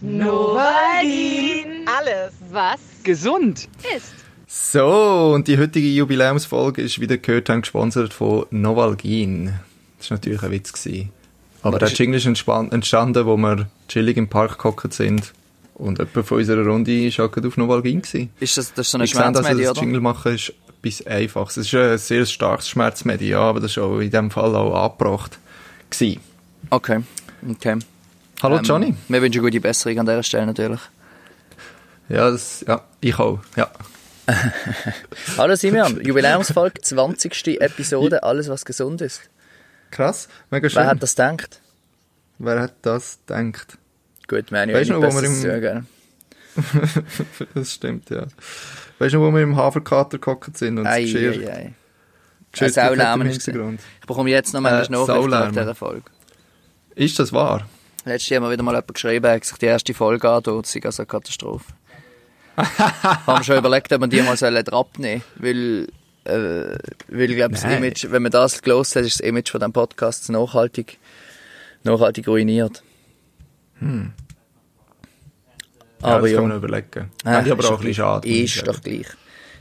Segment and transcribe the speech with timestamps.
[0.00, 1.86] Novalin.
[1.86, 2.32] Alles.
[2.50, 3.68] Was Gesund.
[3.96, 4.12] ist?
[4.48, 9.52] So, und die heutige Jubiläumsfolge ist wieder gehört haben, gesponsert von Novalgin.
[9.98, 10.72] Das war natürlich ein Witz.
[10.72, 11.10] Gewesen.
[11.62, 15.32] Aber der Jingle ist entspan- entstanden, wo wir chillig im Park gehockt sind.
[15.74, 18.02] Und jemand von unserer Runde war auch auf Novalgin.
[18.02, 18.30] Gewesen.
[18.40, 19.78] Ist das, das ist so eine dass Schmerzmedie, das?
[19.80, 20.52] Jingle machen ist
[20.82, 21.56] etwas Einfaches.
[21.56, 24.74] Es ist ein sehr starkes Schmerzmedie, ja, aber das ist auch in dem Fall auch
[24.74, 25.38] angebracht.
[25.90, 26.20] Gewesen.
[26.70, 27.00] Okay,
[27.50, 27.76] okay.
[28.42, 28.94] Hallo Ähm, Johnny.
[29.08, 30.80] Wir wünschen gute Besserung an dieser Stelle natürlich.
[32.08, 33.40] Ja, das, ja, ich auch.
[33.56, 33.70] Ja.
[35.38, 37.60] Hallo Simeon, Jubiläumsfolge, 20.
[37.60, 39.22] Episode, alles was gesund ist.
[39.90, 40.82] Krass, mega schön.
[40.82, 41.60] Wer hat das gedacht?
[42.38, 43.78] Wer hat das gedacht?
[44.28, 45.86] Gut, haben ja Weißt noch, wo wir im- sagen.
[47.54, 48.26] das stimmt, ja.
[48.98, 51.74] Weißt du, wo wir im Haferkater gehockt sind und das Ei, Geschirr, ei, ei.
[52.50, 53.22] Geschirr Ein.
[53.22, 53.80] Hintergrund?
[54.00, 55.52] Ich bekomme jetzt noch manchmal Äh, Nachrichten auf Saulärm.
[55.52, 56.10] dieser Folge.
[56.94, 57.68] Ist das wahr?
[58.06, 60.80] Letztes Jahr haben wir wieder mal jemand geschrieben, hat sich die erste Folge antut, sei
[60.84, 61.64] also eine Katastrophe.
[62.56, 65.88] haben schon überlegt, ob wir die mal sollen abnehmen weil,
[66.22, 67.64] äh, weil ich glaube, das.
[67.64, 70.98] Image, wenn man das gelost hat, ist das Image von diesem Podcast nachhaltig,
[71.82, 72.84] nachhaltig ruiniert.
[73.80, 73.88] Ja,
[76.00, 76.38] Aber das ja.
[76.38, 77.10] kann man überlegen.
[77.24, 78.28] Ah, Fände ich aber ist auch doch ein bisschen schade.
[78.28, 79.06] Ist doch gleich.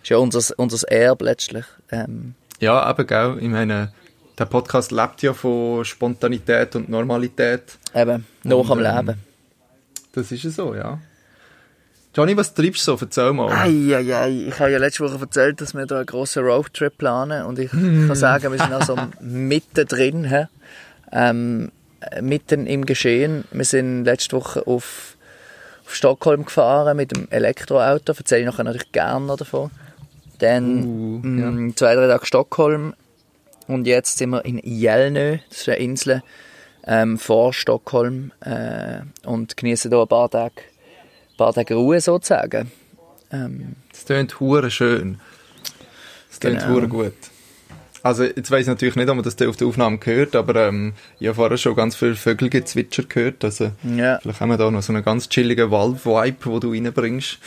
[0.04, 1.66] Ist ja unser, unser Erbe letztlich.
[1.92, 3.38] Ähm, Ja, eben, gell.
[3.42, 3.92] Ich meine,
[4.38, 7.78] der Podcast lebt ja von Spontanität und Normalität.
[7.94, 9.20] eben, nach am ähm, Leben.
[10.14, 11.00] Das ist ja so, ja.
[12.16, 12.98] Johnny, was treibst du so?
[13.02, 13.52] Erzähl mal.
[13.52, 17.60] Eieiei, ich habe ja letzte Woche erzählt, dass wir da einen grossen Roadtrip planen und
[17.60, 20.48] ich kann sagen, wir sind also mittendrin, hä?
[21.12, 23.46] ähm, äh, mitten im Geschehen.
[23.52, 25.18] Wir sind letzte Woche auf,
[25.86, 29.72] auf Stockholm gefahren mit dem Elektroauto, erzähle ich nachher natürlich gerne noch davon.
[30.40, 32.94] Dann Uh, mh, zwei, drei Tage Stockholm
[33.68, 36.24] und jetzt sind wir in Jelnö, das ist eine Insel
[36.88, 40.56] ähm, vor Stockholm äh, und genießen hier ein paar Tage,
[41.32, 42.72] ein paar Tage Ruhe sozusagen.
[43.32, 45.20] Ähm, Das klingt hure schön.
[46.30, 46.74] Das klingt Genau.
[46.74, 47.14] hure gut.
[48.04, 50.94] Also, jetzt weiss ich natürlich nicht, ob man das auf der Aufnahme gehört, aber ähm,
[51.20, 53.44] ich habe vorher schon ganz viel Vögelgezwitscher gehört.
[53.44, 54.20] Also, ja.
[54.20, 57.40] vielleicht haben wir da noch so einen ganz chilligen Wald-Vibe, den du reinbringst.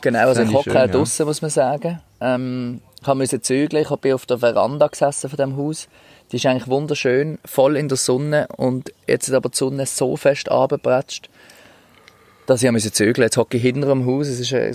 [0.00, 0.86] Genau, also ich hocke auch ja.
[0.86, 2.00] draussen, muss man sagen.
[2.20, 5.88] Ähm, habe müssen zügeln, ich bin auf der Veranda gesessen von dem Haus.
[6.30, 10.16] Die ist eigentlich wunderschön, voll in der Sonne und jetzt ist aber die Sonne so
[10.16, 11.30] fest abgebratscht,
[12.46, 13.24] dass ich musste zügeln.
[13.24, 14.72] Jetzt hocke ich hinter dem Haus, es ist äh,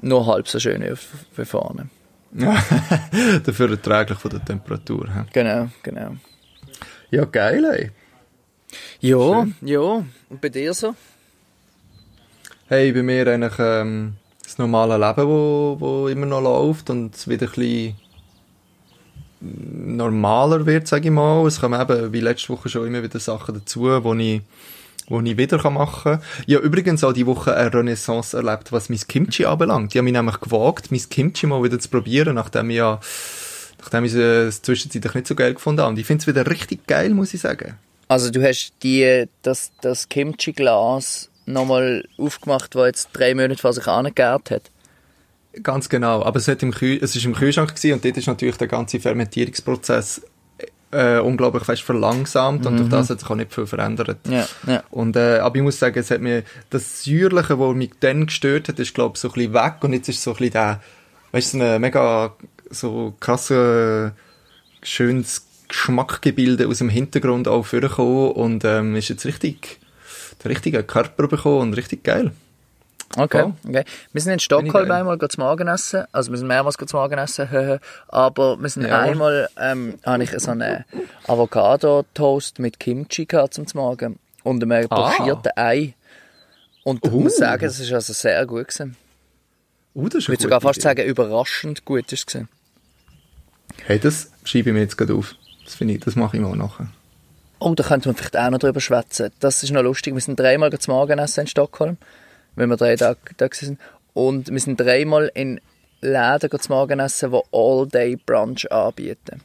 [0.00, 0.82] nur halb so schön
[1.36, 1.88] wie vorne.
[2.32, 5.08] Dafür erträglich von der Temperatur.
[5.12, 5.24] hä?
[5.32, 6.16] Genau, genau.
[7.10, 7.90] Ja, geil, ey.
[9.00, 10.04] Ja, ja.
[10.28, 10.94] Und bei dir so?
[12.68, 14.16] Hey, bei mir eigentlich ähm,
[14.56, 17.94] das normale Leben, wo, wo immer noch läuft und es wieder ein
[19.40, 21.46] normaler wird, sage ich mal.
[21.46, 24.40] Es kommen eben, wie letzte Woche schon, immer wieder Sachen dazu, wo ich,
[25.08, 26.22] wo ich wieder machen kann.
[26.46, 29.94] Ich habe übrigens auch die Woche eine Renaissance erlebt, was mein Kimchi anbelangt.
[29.94, 32.98] Ich habe mich nämlich gewagt, mein Kimchi mal wieder zu probieren, nachdem ich ja
[33.78, 35.90] nachdem ich es zwischenzeitlich nicht so geil gefunden habe.
[35.90, 37.76] Und ich finde es wieder richtig geil, muss ich sagen.
[38.08, 43.86] Also du hast die, das, das Kimchi-Glas nochmal aufgemacht, das jetzt drei Monate vor sich
[43.86, 44.70] angegärt hat.
[45.62, 48.26] Ganz genau, aber es, hat im Kühl es ist im Kühlschrank gewesen und dort ist
[48.26, 50.22] natürlich der ganze Fermentierungsprozess
[50.90, 54.18] äh, unglaublich fest verlangsamt und durch das hat sich auch nicht viel verändert.
[54.28, 54.82] Ja, ja.
[54.90, 58.68] Und, äh, aber ich muss sagen, es hat mir, das Säuerliche, was mich dann gestört
[58.68, 60.80] hat, ist glaube ich so ein bisschen weg und jetzt ist so ein bisschen der,
[61.32, 62.34] weißt du, so ein mega,
[62.70, 64.12] so krasses,
[64.82, 69.80] schönes Geschmackgebilde aus dem Hintergrund auch vorgekommen und ähm, ist jetzt richtig,
[70.46, 72.32] der richtige Körper bekommen und richtig geil.
[73.16, 73.52] Okay, Voll.
[73.68, 73.84] okay.
[74.12, 76.04] Wir sind in Stockholm einmal zum Morgen essen.
[76.12, 77.78] Also wir sind mehrmals zum Morgen essen.
[78.08, 79.00] aber wir sind Ja.
[79.00, 80.84] einmal, ähm, habe ich so einen
[81.26, 84.18] Avocado-Toast mit Kimchi gehabt zum Morgen.
[84.42, 85.10] Und einem Ah.
[85.10, 85.94] pochierten Ei.
[86.84, 87.20] Und ich Uh.
[87.20, 88.96] muss sagen, es ist also sehr gut gewesen.
[89.94, 90.82] Uh, das ist Ich würde sogar fast Idee.
[90.88, 92.48] sagen, überraschend gut ist es gewesen.
[93.84, 95.34] Hey, das schreibe ich mir jetzt gerade auf.
[95.64, 96.88] Das finde ich, das mache ich mal nachher.
[97.58, 99.30] Oh, da könnte man vielleicht auch noch drüber schwätzen.
[99.40, 100.14] Das ist noch lustig.
[100.14, 101.96] Wir sind dreimal zum Morgenessen in Stockholm,
[102.54, 103.80] wenn wir drei Tage da sind.
[104.12, 105.60] Und wir sind dreimal in
[106.00, 109.42] Läden zum Morgenessen, die All-Day-Brunch anbieten.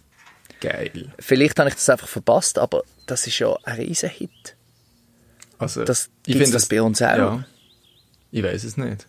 [0.59, 1.11] Geil.
[1.19, 4.55] Vielleicht habe ich das einfach verpasst, aber das ist ja ein riesen Hit.
[5.57, 7.15] Also, Das ich finde das bei uns auch?
[7.17, 7.43] Ja.
[8.31, 9.07] Ich weiß es nicht.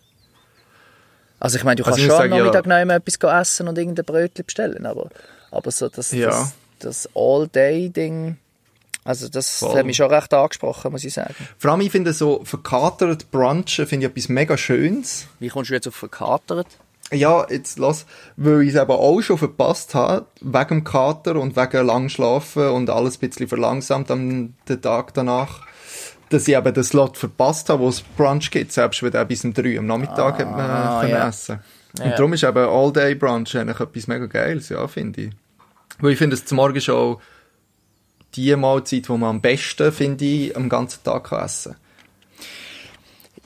[1.39, 2.39] Also ich meine, du Also kannst schon am sagen, ja.
[2.39, 5.09] Nachmittag noch etwas essen und irgendein Brötchen bestellen, aber,
[5.51, 6.29] aber so das, Ja.
[6.29, 8.37] das, das All-Day-Ding,
[9.05, 9.77] also das Voll.
[9.77, 11.35] hat mich schon recht angesprochen, muss ich sagen.
[11.57, 15.27] Vor allem, ich finde so verkatert Brunchen finde ich etwas mega Schönes.
[15.39, 16.67] Wie kommst du jetzt auf verkatert?
[17.11, 18.05] Ja, jetzt lass,
[18.37, 22.69] weil ich es eben auch schon verpasst habe, wegen dem Kater und wegen lang Schlafen
[22.69, 25.61] und alles ein bisschen verlangsamt am den Tag danach.
[26.29, 29.53] dass ich eben den Slot verpasst habe, wo es Brunch gibt, selbst wenn bis um
[29.53, 31.27] 3 am Nachmittag hat man Ah, können ja.
[31.27, 31.59] essen.
[31.99, 32.15] Und Ja.
[32.15, 35.29] darum ist eben All-Day-Brunch eigentlich etwas mega Geiles, ja, finde ich.
[35.99, 37.19] Weil ich finde, es zum Morgen ist auch
[38.35, 41.75] die Mahlzeit, die man am besten, finde ich, am ganzen Tag kann essen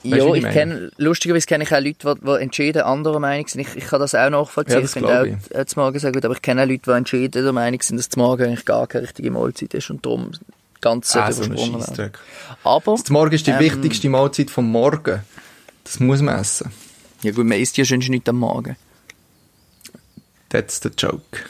[0.02, 3.60] Ja, wie ich kenne, lustigerweise kenne ich auch Leute, die, die entschieden anderer Meinung sind.
[3.60, 4.74] Ich, ich kann das auch nachvollziehen.
[4.76, 6.66] Ja, das ich finde glaub auch äh, zum Morgen sehr gut, aber ich kenne auch
[6.66, 9.90] Leute, die entschieden der Meinung sind, dass zum Morgen eigentlich gar keine richtige Mahlzeit ist
[9.90, 10.30] und darum
[10.80, 11.42] ganz Ah, so.
[12.64, 15.22] Aber, Zum Morgen ist die Ähm, wichtigste Mahlzeit vom Morgen.
[15.84, 16.70] Das muss man essen.
[17.22, 18.76] ja gut, man isst ja schon nicht am Morgen.
[20.50, 21.40] That's the joke.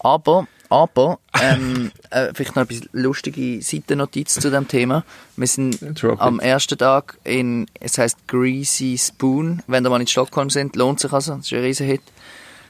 [0.00, 5.04] Aber, aber, ähm, äh, vielleicht noch eine lustige Seitennotiz zu dem Thema.
[5.36, 5.78] Wir sind
[6.18, 6.46] am it.
[6.46, 9.62] ersten Tag in, es heißt Greasy Spoon.
[9.66, 12.02] Wenn ihr mal in Stockholm sind, lohnt sich also, das ist ein riesen Hit.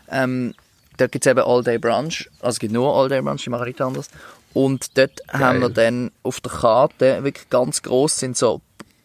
[0.08, 0.54] Ähm,
[0.96, 4.08] da gibt's eben All-Day Brunch, also es gibt nur All-Day Brunch, die machen nichts anderes.
[4.54, 8.62] Und dort haben wir dann auf der Karte, wirklich ganz gross, sind so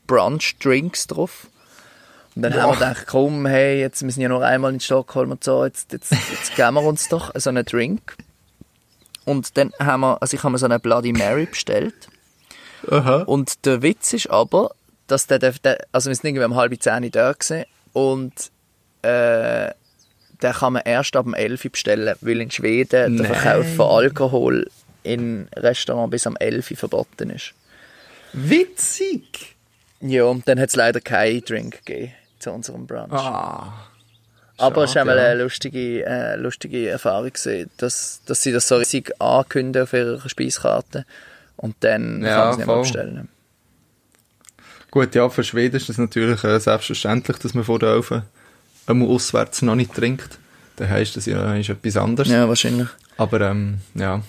[0.07, 1.47] Brunch-Drinks drauf.
[2.35, 5.31] Und dann haben wir gedacht, komm, hey, jetzt, wir sind ja noch einmal in Stockholm
[5.31, 8.15] und so, jetzt, jetzt, jetzt geben wir uns doch so einen Drink.
[9.25, 12.09] Und dann haben wir, also ich habe mir so eine Bloody Mary bestellt.
[12.89, 13.23] Aha.
[13.23, 14.71] Und der Witz ist aber,
[15.07, 18.33] dass der, der, der also wir sind irgendwie um halb zehn da gewesen, und
[19.01, 19.69] äh,
[20.41, 23.33] den kann man erst ab dem 11 Uhr bestellen, weil in Schweden der Nein.
[23.33, 24.69] Verkauf von Alkohol
[25.03, 27.53] in Restaurants bis am 11 Uhr verboten ist.
[28.33, 29.55] Witzig!
[29.99, 33.11] Ja, und dann hat es leider keinen Drink gegeben zu unserem Brunch.
[33.11, 33.90] Ah.
[34.61, 35.11] Aber es war ja.
[35.13, 40.27] eine lustige, äh, lustige Erfahrung, gewesen, dass, dass sie das so riesig ankündigen auf ihrer
[40.29, 41.05] Speiskarte
[41.57, 42.81] und dann Ja, kann man es nicht mehr voll.
[42.83, 43.29] bestellen.
[44.91, 48.23] Gut, ja, für Schweden ist es natürlich äh, selbstverständlich, dass man vor der Elfen
[48.87, 50.37] einmal auswärts noch nicht trinkt.
[50.75, 52.29] Dann heisst das ja ist etwas anderes.
[52.31, 52.87] Ja, wahrscheinlich.
[53.17, 54.21] Aber, ähm, ja.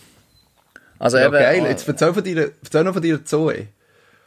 [0.99, 1.65] Also ja eben, geil.
[1.67, 3.67] äh, Jetzt erzähl, von dir, erzähl noch von dir Zoe.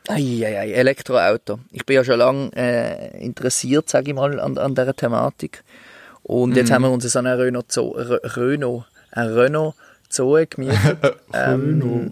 [0.08, 1.60] Eieiei, Elektroauto.
[1.72, 5.64] Ich bin ja schon lange äh, interessiert, sage ich mal, an, an dieser Thematik.
[6.28, 6.56] Und Mhm.
[6.56, 9.76] jetzt haben wir uns so einen Renault Zoe, Re- Renault, ein Renault
[10.10, 10.98] Zoe gemietet.
[11.34, 12.12] ähm,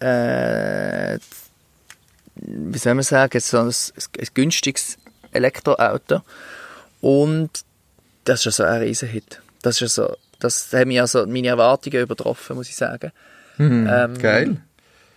[0.00, 1.18] äh,
[2.36, 4.96] wie soll man sagen, so ein, ein günstiges
[5.32, 6.22] Elektroauto.
[7.00, 7.50] Und
[8.24, 9.40] das ist ja so ein Riesenhit.
[9.62, 13.10] Das ist ja so, das hat mich also meine Erwartungen übertroffen, muss ich sagen.
[13.58, 13.88] Mhm.
[13.90, 14.56] Ähm, Geil.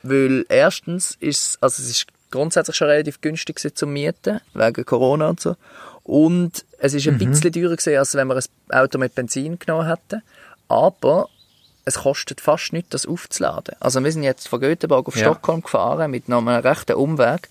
[0.04, 5.40] Weil erstens ist also es ist grundsätzlich schon relativ günstig zum Mieten, wegen Corona und
[5.40, 5.56] so.
[6.04, 8.44] Und es ist ein bisschen teurer gewesen, als wenn wir ein
[8.80, 10.22] Auto mit Benzin genommen hätten.
[10.68, 11.30] Aber
[11.86, 13.76] es kostet fast nichts, das aufzuladen.
[13.80, 15.24] Also wir sind jetzt von Göteborg auf Ja.
[15.24, 17.50] Stockholm gefahren mit noch einem rechten Umweg.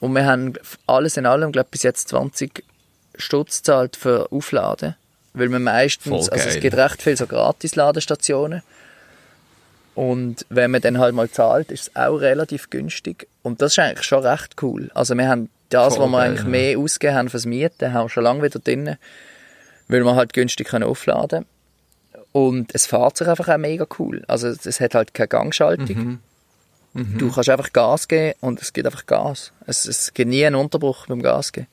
[0.00, 0.54] Und wir haben
[0.86, 2.64] alles in allem, glaube bis jetzt 20
[3.16, 4.96] Stutz gezahlt für Aufladen.
[5.34, 8.62] Weil wir meistens, also es gibt recht viele so Gratis-Ladestationen.
[9.94, 13.28] Und wenn man dann halt mal zahlt, ist es auch relativ günstig.
[13.42, 14.90] Und das ist eigentlich schon recht cool.
[14.94, 18.24] Also wir haben das, was wir eigentlich mehr ausgegeben haben fürs Mieten, haben wir schon
[18.24, 18.96] lange wieder drin,
[19.88, 21.46] weil wir halt günstig können aufladen
[22.32, 24.22] Und es fährt sich einfach auch mega cool.
[24.28, 26.20] Also es hat halt keine Gangschaltung.
[26.94, 27.18] Mhm.
[27.18, 29.52] Du kannst einfach Gas geben und es gibt einfach Gas.
[29.66, 31.68] Es, es gibt nie einen Unterbruch beim Gas geben.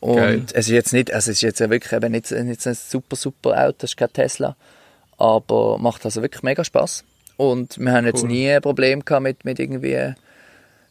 [0.00, 0.42] Und Geil.
[0.52, 3.16] es ist jetzt nicht, also es ist jetzt ja wirklich eben nicht, nicht ein super,
[3.16, 4.56] super Auto, es ist kein Tesla,
[5.18, 7.04] aber macht also wirklich mega Spaß.
[7.36, 8.28] Und wir haben jetzt Cool.
[8.28, 10.14] nie ein Problem gehabt mit, mit irgendwie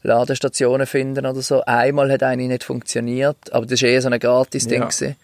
[0.04, 1.64] Ladestationen finden oder so.
[1.66, 5.16] Einmal hat eine nicht funktioniert, aber das ist eher so ein Gratis-Ding Ja.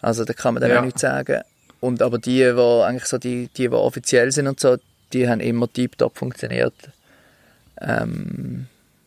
[0.00, 0.80] Also da kann man dann Ja.
[0.80, 1.42] auch nichts sagen.
[1.80, 2.50] Und aber die, die
[2.82, 4.76] eigentlich so die, die, die offiziell sind und so,
[5.12, 6.74] die haben immer tiptop funktioniert.
[7.80, 8.66] Ähm,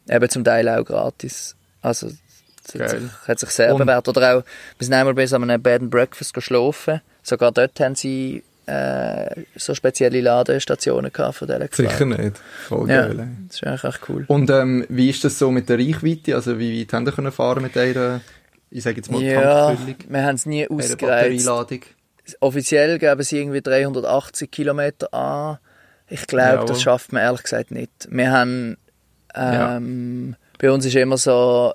[0.10, 1.56] eben zum Teil auch gratis.
[1.82, 4.08] Also es hat sich, hat sich sehr Und- bewährt.
[4.08, 4.44] Oder auch,
[4.78, 7.02] wir sind einmal bei so einem Bed and Breakfast geschlafen.
[7.24, 11.94] Sogar dort haben sie äh, so spezielle Ladestationen gehabt für die Elektroautos.
[11.98, 12.38] Sicher nicht.
[12.68, 13.28] Voll Ja, geil.
[13.48, 14.26] das ist eigentlich echt cool.
[14.28, 16.36] Und ähm, wie ist das so mit der Reichweite?
[16.36, 18.22] Also wie weit haben ihr können fahren mit einer,
[18.70, 19.96] ich sage jetzt mal, Ja, Tankfüllung?
[20.10, 21.00] wir haben es nie ausgereizt.
[21.46, 21.80] Batterieladung?
[22.42, 25.60] Offiziell geben sie irgendwie 380 Kilometer an.
[26.10, 26.66] Ich glaube, Jawohl.
[26.68, 27.92] das schafft man ehrlich gesagt nicht.
[28.10, 28.78] Wir haben,
[29.36, 31.74] ähm, bei uns ist immer so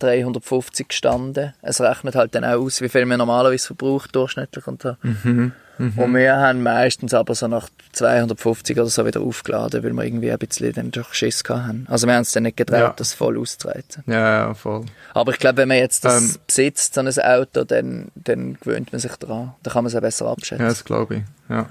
[0.00, 1.54] 350 gestanden.
[1.62, 4.66] Es rechnet halt dann auch aus, wie viel man normalerweise verbraucht, durchschnittlich.
[4.66, 4.96] Und, so.
[5.02, 5.52] Mhm.
[5.78, 10.30] Und wir haben meistens aber so nach 250 oder so wieder aufgeladen, weil wir irgendwie
[10.30, 11.86] ein bisschen dann doch Schiss haben.
[11.90, 12.94] Also wir haben es dann nicht getraut, Ja.
[12.96, 14.04] das voll auszureizen.
[14.06, 14.84] Ja, ja, voll.
[15.14, 18.92] Aber ich glaube, wenn man jetzt das Ähm, besitzt, so ein Auto, dann, dann gewöhnt
[18.92, 19.54] man sich daran.
[19.62, 20.64] Dann kann man es auch besser abschätzen.
[20.64, 21.22] Ja, das glaube ich.
[21.48, 21.66] Ja.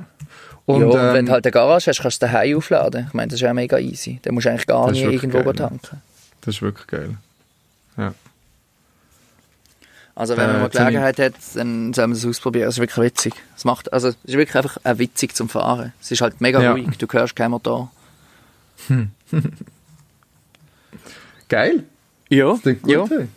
[0.65, 3.05] Und, ja, und wenn ähm, du halt eine Garage hast, kannst du daheim aufladen.
[3.07, 4.19] Ich meine, das ist ja mega easy.
[4.23, 6.01] Dann musst du eigentlich gar nie wirklich irgendwo geil, tanken.
[6.41, 7.17] das ist wirklich geil.
[7.97, 8.13] Ja.
[10.15, 12.67] Also wenn man Äh, mal Gelegenheit hat, dann soll man es ausprobieren.
[12.69, 13.33] Es ist wirklich witzig.
[13.57, 15.91] Es macht, also es ist wirklich einfach auch witzig zum Fahren.
[16.01, 16.71] Es ist halt mega Ja.
[16.73, 16.87] ruhig.
[16.99, 17.91] Du hörst keinen Motor.
[21.49, 21.83] Geil.
[22.29, 22.77] Ja, gut.
[22.87, 23.27] ja, hey.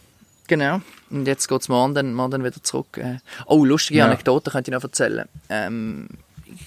[0.47, 0.81] genau.
[1.11, 2.99] Und jetzt geht es morgen, dann, morgen dann wieder zurück.
[2.99, 3.19] äh.
[3.47, 4.07] Oh, lustige Ja.
[4.07, 5.29] Anekdote könnte ich noch erzählen.
[5.49, 6.09] Ähm,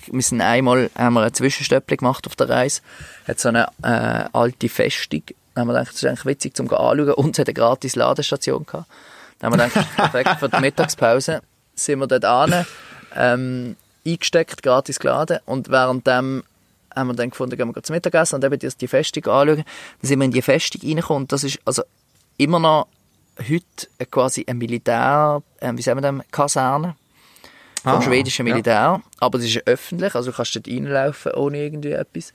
[0.08, 2.82] wir sind einmal, haben wir einen Zwischenstöppel gemacht auf der Reise.
[3.28, 5.24] Hat so eine äh, alte Festung.
[5.56, 7.12] Da haben wir gedacht, das ist eigentlich witzig zum anschauen.
[7.13, 8.88] Und es hat eine gratis Ladestation gehabt.
[9.39, 11.41] Da haben wir gedacht, perfekt für die Mittagspause.
[11.75, 12.65] Sind wir dort an,
[13.15, 15.39] ähm, eingesteckt, gratis geladen.
[15.46, 16.43] Und währenddem
[16.96, 19.58] haben wir dann gefunden, gehen wir zum Mittagessen und eben die, Festung anschauen.
[19.58, 19.65] Dann
[20.01, 21.84] sind wir in die Festung reingekommen und das ist also
[22.38, 22.88] immer noch
[23.39, 26.96] heute quasi ein Militär, äh, wie sagen wir das, Kaserne
[27.84, 28.53] vom Ah, schwedischen ja.
[28.53, 29.01] Militär.
[29.19, 32.34] Aber es ist öffentlich, also du kannst dort reinlaufen ohne irgendwie etwas.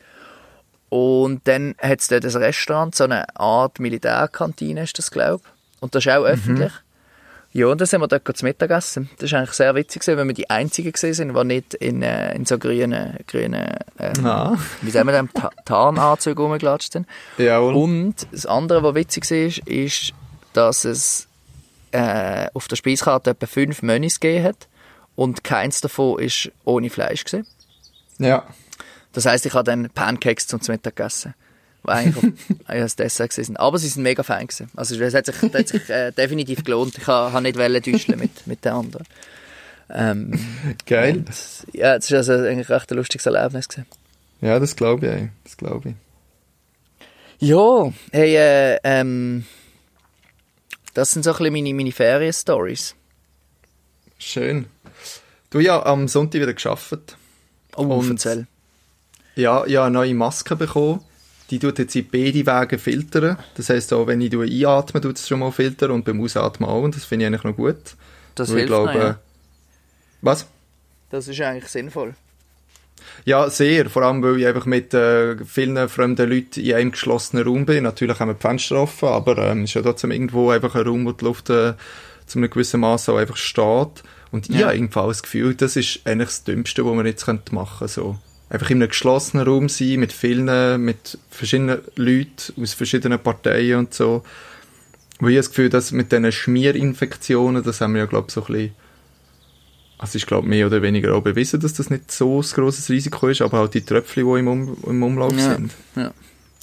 [0.89, 5.83] Und dann hat es dort ein Restaurant, so eine Art Militärkantine ist das, glaube ich.
[5.83, 6.19] Und das ist Mhm.
[6.19, 6.73] auch öffentlich.
[7.57, 9.09] Ja, und dann sind wir dort zum Mittagessen.
[9.19, 12.45] Das ist eigentlich sehr witzig, weil wir die Einzigen sind, die nicht in, äh, in
[12.47, 14.59] so grünen, grünen ähm, Ah.
[14.83, 17.07] wie sagen wir denn, Ta Tarnanzüge rumgelatscht sind.
[17.39, 17.75] Jawohl.
[17.75, 20.13] Und das andere, was witzig war, ist,
[20.53, 21.29] dass es
[21.93, 24.67] äh, auf der Speiskarte etwa fünf Menüs gegeben hat
[25.15, 27.47] und keins davon ist ohne Fleisch gewesen.
[28.19, 28.43] Ja.
[29.13, 31.35] Das heisst, ich habe dann Pancakes zum Mittag gegessen.
[31.85, 32.35] Die eigentlich
[32.67, 33.57] als Dessert gewesen.
[33.57, 34.71] Aber sie sind mega fein gewesen.
[34.77, 36.97] Also es hat sich, das hat sich äh, definitiv gelohnt.
[36.99, 39.07] Ich habe nicht wollen täuschen mit, mit den anderen.
[39.91, 40.39] Ähm,
[40.87, 41.19] Geil.
[41.19, 41.31] und,
[41.75, 43.69] ja, es war also eigentlich recht ein lustiges Erlebnis.
[43.69, 43.87] Gewesen.
[44.41, 45.13] Ja, das glaube ich.
[45.13, 45.29] ey.
[45.45, 45.95] Das glaube ich.
[47.49, 49.45] Ja, hey, äh, ähm,
[50.95, 52.95] das sind so ein bisschen meine, meine Ferien-Stories.
[54.19, 54.67] Schön.
[55.51, 57.17] Du ja am Sonntag wieder geschafft.
[57.77, 58.47] Oh, Und- erzähl.
[59.37, 61.01] Ja, ich habe eine neue Maske bekommen.
[61.51, 63.39] Die tut jetzt in beide Wege filtern.
[63.57, 66.83] Das heisst auch, wenn ich einatme, tut es schon mal filtern und beim Ausatmen auch.
[66.83, 67.97] Und das finde ich eigentlich noch gut.
[68.35, 69.19] Das Weil ich hilft glaube, noch, ja.
[70.23, 70.47] Was?
[71.11, 72.15] Das ist eigentlich sinnvoll.
[73.25, 73.91] Ja, sehr.
[73.91, 77.85] Vor allem, weil ich einfach mit äh, vielen fremden Leuten in einem geschlossenen Raum bin.
[77.85, 80.87] Natürlich haben wir die Fenster offen, aber ähm, es ist ja trotzdem irgendwo einfach ein
[80.87, 81.75] Raum, wo die Luft äh,
[82.27, 84.03] zu einem gewissen Maß auch einfach steht.
[84.31, 84.67] Und ich Ja.
[84.67, 87.89] habe irgendwie das Gefühl, das ist eigentlich das Dümmste, was man jetzt machen könnte.
[87.93, 88.19] So.
[88.55, 93.95] Einfach in einem geschlossenen Raum sein, mit vielen, mit verschiedenen Leuten aus verschiedenen Parteien und
[93.95, 94.23] so.
[95.19, 98.43] Weil ich das Gefühl, dass mit diesen Schmierinfektionen, das haben wir ja, glaube ich, so
[98.43, 98.75] ein bisschen
[99.99, 103.29] also ich glaube mehr oder weniger auch bewiesen, dass das nicht so ein grosses Risiko
[103.29, 105.73] ist, aber halt die Tröpfchen, die im, um im Umlauf Ja, sind.
[105.97, 106.13] ja.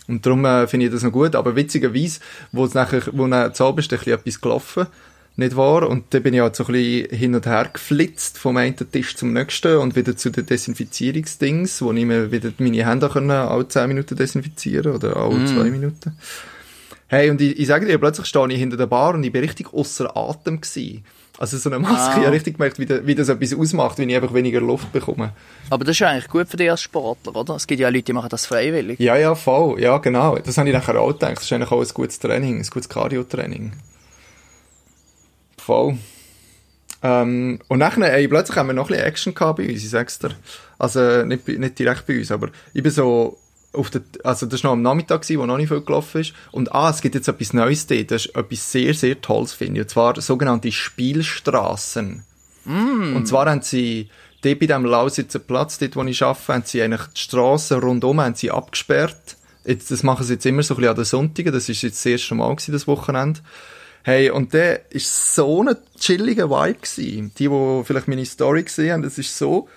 [0.08, 2.20] Und darum äh, finde ich das noch gut, aber witzigerweise,
[2.52, 4.88] wo es nachher, wo dann zu Abend ist, ein bisschen etwas gelaufen,
[5.42, 5.88] nicht wahr?
[5.90, 9.16] Und dann bin ich halt so ein bisschen hin und her geflitzt vom einen Tisch
[9.16, 13.68] zum nächsten und wieder zu den Desinfizierungsdings, wo ich mir wieder meine Hände können, alle
[13.68, 15.48] 10 Minuten desinfizieren oder alle Mm.
[15.48, 16.18] zwei Minuten.
[17.08, 19.42] Hey, und ich, ich sage dir, plötzlich stehe ich hinter der Bar und ich bin
[19.44, 21.04] richtig außer Atem gewesen.
[21.38, 22.18] Also so eine Maske, Ah.
[22.20, 24.92] ich habe richtig gemerkt, wie, da- wie das etwas ausmacht, wenn ich einfach weniger Luft
[24.94, 25.34] bekomme.
[25.70, 27.56] Aber das ist eigentlich gut für dich als Sportler, oder?
[27.56, 29.00] Es gibt ja Leute, die machen das freiwillig.
[29.00, 29.82] Ja, ja, voll.
[29.82, 30.38] Ja, genau.
[30.38, 31.38] Das habe ich nachher auch gedacht.
[31.38, 33.72] Das ist eigentlich auch ein gutes Training, ein gutes Cardio-Training.
[35.66, 35.98] Voll.
[37.04, 39.90] Ähm, und nachher, ey, plötzlich haben wir noch ein bisschen Action gehabt bei uns, ich
[39.90, 40.32] sag's dir.
[40.80, 43.38] Also, nicht, nicht direkt bei uns, aber ich bin so
[43.74, 46.34] auf der, also das war noch am Nachmittag, gewesen, wo noch nicht viel gelaufen ist.
[46.52, 48.12] Und ah, es gibt jetzt etwas Neues dort.
[48.12, 49.86] Das ist etwas sehr, sehr Tolles, finde ich.
[49.86, 52.24] Und zwar sogenannte Spielstraßen.
[53.16, 54.10] Und zwar haben sie
[54.42, 58.20] dort bei diesem Lausitzer Platz, dort wo ich arbeite, haben sie eigentlich die Strassen rundum
[58.20, 59.38] haben sie abgesperrt.
[59.64, 61.54] Jetzt, das machen sie jetzt immer so ein bisschen an den Sonntagen.
[61.54, 63.40] Das ist jetzt das erste Mal gewesen, das Wochenende.
[64.04, 67.32] Hey, und der ist so ein chilliger Vibe gewesen.
[67.38, 69.68] Die, die vielleicht meine Story gesehen haben, das ist so,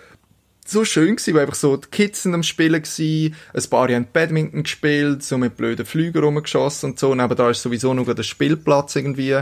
[0.64, 4.06] so schön gewesen, weil einfach so, die Kids sind am Spielen gewesen, ein paar haben
[4.12, 8.22] Badminton gespielt, so mit blöden Flügen rumgeschossen und so, neben da ist sowieso noch der
[8.22, 9.40] Spielplatz irgendwie.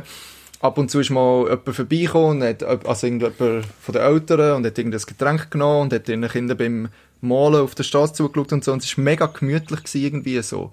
[0.60, 4.66] Ab und zu ist mal jemand vorbeigekommen, und hat, also irgendjemand von den Eltern, und
[4.66, 6.88] hat irgendein Getränk genommen und hat den Kindern beim
[7.20, 10.72] Malen auf der Straße zugeschaut und so, und es war mega gemütlich gewesen, irgendwie so.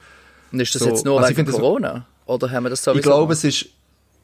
[0.52, 2.06] Und ist das So, jetzt nur also ich wegen Corona?
[2.26, 3.00] Oder haben wir das sowieso?
[3.00, 3.70] Ich glaube, es ist,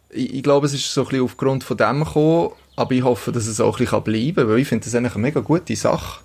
[0.09, 3.31] ich, ich glaube, es ist so ein bisschen aufgrund von dem gekommen, aber ich hoffe,
[3.31, 5.75] dass es auch ein bisschen bleiben kann, weil ich finde das eigentlich eine mega gute
[5.75, 6.21] Sache.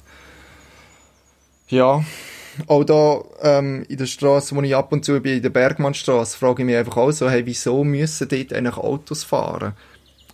[1.69, 2.05] Ja,
[2.67, 6.37] auch da ähm, in der Straße, wo ich ab und zu bin, in der Bergmannstraße,
[6.37, 9.75] frage ich mich einfach auch so, hey, wieso müssen dort eigentlich Autos fahren?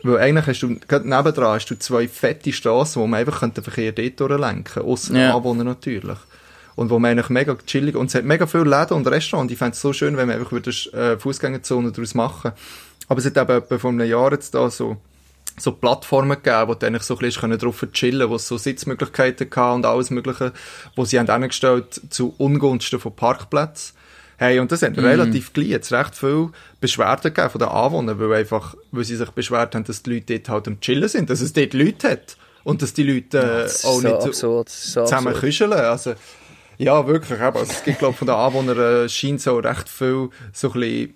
[0.02, 3.62] Weil eigentlich hast du, gerade nebendran hast du zwei fette Straßen, wo man einfach den
[3.62, 5.28] Verkehr dort durchlenken könnte, ausser Ja.
[5.28, 6.18] den Anwohnern natürlich.
[6.74, 9.58] Und wo man eigentlich mega chillig, und es hat mega viele Läden und Restaurants, ich
[9.58, 12.52] fände es so schön, wenn man einfach wieder äh, Fußgängerzone daraus machen.
[13.08, 14.96] Aber es hat eben etwa vor einem Jahr jetzt da so,
[15.58, 19.48] so Plattformen gegeben, wo du eigentlich so ein bisschen drauf chillen wo es so Sitzmöglichkeiten
[19.50, 20.52] hatte und alles mögliche,
[20.94, 23.94] wo sie haben angestellt zu Ungunsten von Parkplätzen.
[24.38, 28.34] Hey, und das hat relativ gleich jetzt recht viel Beschwerden gegeben von den Anwohnern, weil
[28.34, 31.40] einfach, weil sie sich beschwert haben, dass die Leute dort halt am Chillen sind, dass
[31.40, 32.36] es dort Leute hat.
[32.62, 34.68] Und dass die Leute äh, auch so nicht so absurd.
[34.68, 35.40] So zusammen absurd.
[35.40, 35.72] küscheln.
[35.72, 36.14] Also,
[36.78, 37.38] ja, wirklich.
[37.38, 37.56] Eben.
[37.56, 41.14] Also, es gibt, glaube von den Anwohnern äh, scheint so recht viel so ein bisschen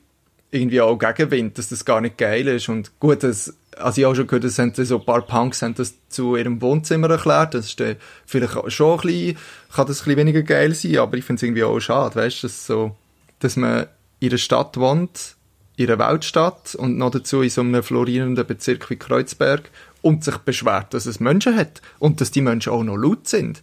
[0.50, 2.69] irgendwie auch Gegenwind, dass das gar nicht geil ist.
[2.69, 5.62] Und gut, das, also ich habe auch schon gehört, dass haben so ein paar Punks
[5.62, 7.54] haben das zu ihrem Wohnzimmer erklärt.
[7.54, 9.37] Das ist dann vielleicht schon ein bisschen,
[9.73, 12.42] kann das ein bisschen weniger geil sein, aber ich finde es irgendwie auch schade, weißt
[12.42, 12.97] du, dass so,
[13.38, 13.87] dass man
[14.19, 15.37] in einer Stadt wohnt,
[15.76, 19.71] in einer Weltstadt und noch dazu in so einem florierenden Bezirk wie Kreuzberg
[20.02, 23.62] und sich beschwert, dass es Menschen hat und dass die Menschen auch noch laut sind.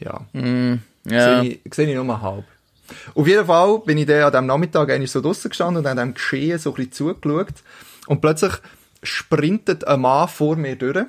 [0.00, 0.26] Ja.
[0.32, 1.42] Mm, ja.
[1.42, 2.44] Sehe ich, sehe ich nur mal halb.
[3.14, 5.96] Auf jeden Fall bin ich dann an diesem Nachmittag eigentlich so draussen gestanden und an
[5.96, 7.54] dem Geschehen so ein bisschen zugeschaut.
[8.06, 8.52] Und plötzlich
[9.02, 11.04] sprintet ein Mann vor mir durch.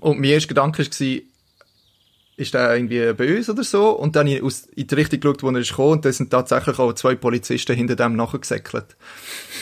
[0.00, 1.18] Und mein erster Gedanke war,
[2.36, 3.90] ist der irgendwie bei uns oder so?
[3.90, 6.12] Und dann habe ich aus, in die Richtung geschaut, wo er ist gekommen, und da
[6.12, 8.96] sind tatsächlich auch zwei Polizisten hinter dem nachgesäckelt.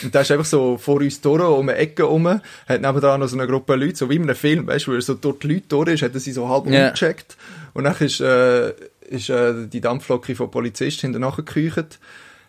[0.03, 2.41] Und der ist einfach so vor uns durch, um eine Ecke rum, hat
[2.81, 5.01] nebenan noch so eine Gruppe Leute, so wie in einem Film, weißt du, wo er
[5.01, 6.85] so dort die Leute durch ist, hat er sie so halb Ja.
[6.89, 7.35] umgecheckt.
[7.73, 8.73] Und dann ist, äh,
[9.07, 11.99] ist äh, die Dampflocke von Polizisten hinter nachgekücht.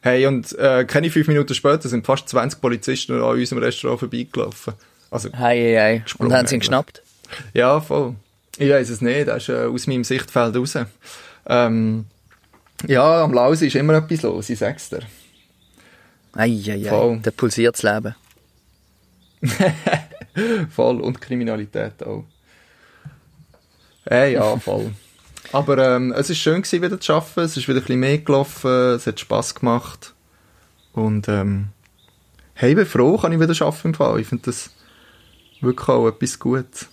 [0.00, 4.74] Hey, und äh, keine fünf Minuten später sind fast 20 Polizisten an unserem Restaurant vorbeigelaufen.
[5.10, 6.04] Also, Hei, hei, hei.
[6.18, 7.02] Und haben sie ihn geschnappt?
[7.54, 8.14] ja, voll.
[8.58, 10.76] Ich weiß es nicht, das ist äh, aus meinem Sichtfeld raus.
[11.46, 12.04] Ähm,
[12.86, 15.00] ja, am Lausi ist immer etwas los, ich sag's dir.
[16.34, 17.18] Ei, ei.
[17.22, 18.14] Da pulsiert das Leben.
[20.70, 21.00] Voll.
[21.00, 22.24] Und Kriminalität auch.
[24.08, 24.92] Äh, ja, voll.
[25.52, 27.40] Aber ähm, es ist schön gewesen, wieder zu arbeiten.
[27.40, 28.71] Es ist wieder ein bisschen mehr gelaufen.
[28.71, 30.14] Es hat Spass gemacht.
[30.93, 31.69] Und ähm,
[32.55, 34.21] hey, ich bin froh, kann ich wieder arbeiten im Fall.
[34.21, 34.71] Ich finde das
[35.61, 36.88] wirklich auch etwas Gutes.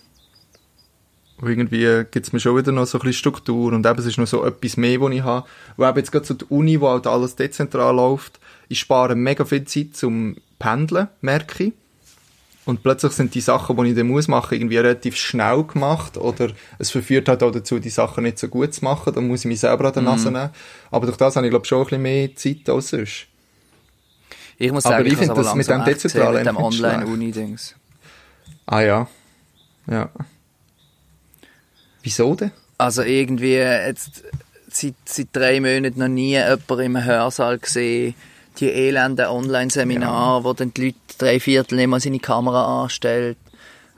[1.38, 4.06] Und irgendwie gibt es mir schon wieder noch so ein bisschen Struktur und eben es
[4.06, 5.46] ist noch so etwas mehr, was ich habe.
[5.76, 9.44] Und eben jetzt gerade so die Uni, wo halt alles dezentral läuft, ich spare mega
[9.44, 11.72] viel Zeit zum Pendeln, merke ich.
[12.66, 16.48] Und plötzlich sind die Sachen, die ich dann muss machen, irgendwie relativ schnell gemacht oder
[16.80, 19.14] es verführt halt auch dazu, die Sachen nicht so gut zu machen.
[19.14, 20.50] Dann muss ich mich selber an der Nase nehmen.
[20.90, 23.28] Aber durch das habe ich, glaube ich, schon ein bisschen mehr Zeit als sonst.
[24.58, 26.56] Ich muss Aber sagen, ich ich, finde das aber mit dem Dezentralen mit dem.
[26.56, 27.76] Online-Uni-Dings.
[28.66, 29.08] Ah ja.
[29.88, 30.10] Ja.
[32.02, 32.50] Wieso denn?
[32.78, 34.24] Also irgendwie jetzt
[34.68, 38.14] seit, seit drei Monaten noch nie jemand im Hörsaal gesehen.
[38.58, 43.36] Die elenden Online-Seminare, wo dann die Leute drei Viertel nicht mal seine Kamera anstellt.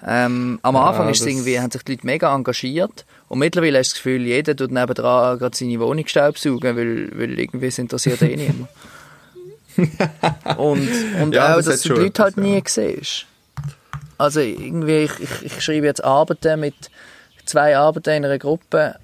[0.06, 3.04] Ähm, am Ja, Anfang ist irgendwie, haben sich die Leute mega engagiert.
[3.28, 7.38] Und mittlerweile hast du das Gefühl, jeder tut nebendran gerade seine Wohnung staubsaugen, weil, weil
[7.38, 8.68] irgendwie es interessiert eh niemand.
[10.56, 10.88] und,
[11.22, 12.62] und Ja, auch, das dass du die Leute halt etwas, nie ja.
[12.66, 13.26] siehst.
[14.16, 16.74] Also irgendwie, ich, ich, ich schreibe jetzt Arbeiten mit
[17.44, 18.96] zwei Arbeiten in einer Gruppe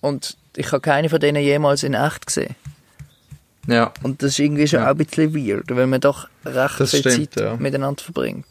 [0.00, 2.54] und ich habe keine von denen jemals in echt gesehen.
[3.66, 3.92] Ja.
[4.02, 4.86] Und das ist irgendwie schon Ja.
[4.86, 7.56] auch ein bisschen weird, weil man doch recht Das viel stimmt, Zeit ja.
[7.56, 8.46] miteinander verbringt.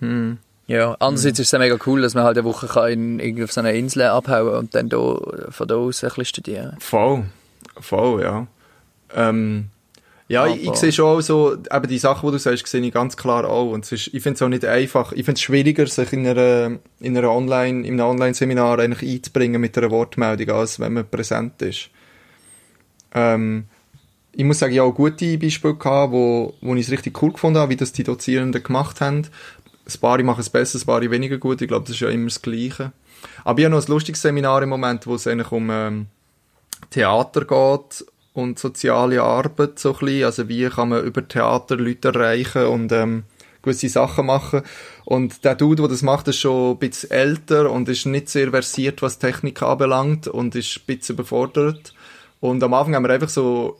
[0.00, 0.38] Hm.
[0.66, 3.44] Ja, andererseits ist es ja mega cool, dass man halt eine Woche kann in, irgendwie
[3.44, 4.98] auf so einer Insel abhauen und dann da,
[5.48, 6.76] von da aus ein bisschen studieren.
[6.78, 7.24] Voll.
[7.80, 8.46] Voll, ja.
[9.14, 9.70] Ähm,
[10.28, 12.92] ja, ich, ich sehe schon auch so, eben die Sachen, die du sagst, sehe ich
[12.92, 13.70] ganz klar auch.
[13.70, 15.12] Und es ist, ich finde es auch nicht einfach.
[15.12, 19.58] Ich finde es schwieriger, sich in einer, in einer Online, in einem Online-Seminar eigentlich einzubringen
[19.60, 21.88] mit einer Wortmeldung, als wenn man präsent ist.
[23.14, 23.64] Ähm,
[24.38, 27.32] ich muss sagen, ich habe auch gute Beispiele gehabt, wo, wo ich es richtig cool
[27.32, 29.26] gefunden habe, wie das die Dozierenden gemacht haben.
[29.84, 31.60] Ein paar machen es besser, ein paar weniger gut.
[31.60, 32.92] Ich glaube, das ist ja immer das Gleiche.
[33.42, 36.06] Aber ich habe noch ein lustiges Seminar im Moment, wo es eigentlich um ähm,
[36.90, 40.24] Theater geht und soziale Arbeit so ein bisschen.
[40.24, 43.24] Also wie kann man über Theater Leute erreichen und ähm,
[43.62, 44.62] gewisse Sachen machen.
[45.04, 48.50] Und der Dude, der das macht, ist schon ein bisschen älter und ist nicht sehr
[48.50, 51.92] versiert, was Technik anbelangt und ist ein bisschen überfordert.
[52.38, 53.76] Und am Anfang haben wir einfach so,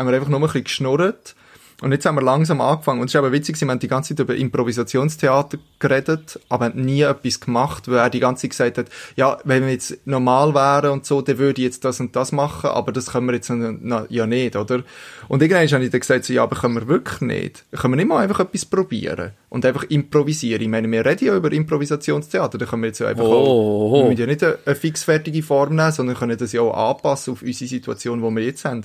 [0.00, 1.36] haben wir einfach nur ein bisschen geschnurrt.
[1.82, 3.00] Und jetzt haben wir langsam angefangen.
[3.00, 6.84] Und es ist aber witzig, wir haben die ganze Zeit über Improvisationstheater geredet, aber haben
[6.84, 8.86] nie etwas gemacht, weil er die ganze Zeit gesagt hat,
[9.16, 12.32] ja, wenn wir jetzt normal wären und so, dann würde ich jetzt das und das
[12.32, 14.82] machen, aber das können wir jetzt na, na, ja nicht, oder?
[15.28, 17.64] Und irgendwann habe ich dann gesagt, so, ja, aber können wir wirklich nicht?
[17.72, 19.30] Können wir nicht mal einfach etwas probieren?
[19.48, 20.60] Und einfach improvisieren?
[20.62, 24.02] Ich meine, wir reden ja über Improvisationstheater, da können wir jetzt ja einfach Oh, auch,
[24.02, 27.32] wir müssen ja nicht eine, eine fixfertige Form nehmen, sondern können das ja auch anpassen
[27.32, 28.82] auf unsere Situation, die wir jetzt haben.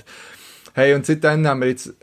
[0.76, 1.94] Hey, und seitdem haben wir jetzt,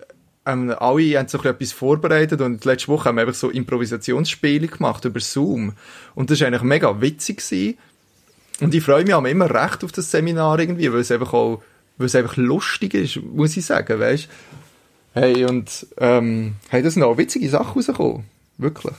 [0.47, 3.51] ähm, alle haben so ein bisschen etwas vorbereitet und letzte Woche haben wir einfach so
[3.51, 5.73] Improvisationsspiele gemacht über Zoom.
[6.15, 7.77] Und das war eigentlich mega witzig gewesen.
[8.61, 11.61] Und ich freue mich auch immer recht auf das Seminar irgendwie, weil es einfach auch,
[11.99, 14.27] weil es einfach lustig ist, muss ich sagen, weißt
[15.13, 18.25] Hey, und, ähm, hey, das sind auch witzige Sachen rausgekommen.
[18.57, 18.95] Wirklich.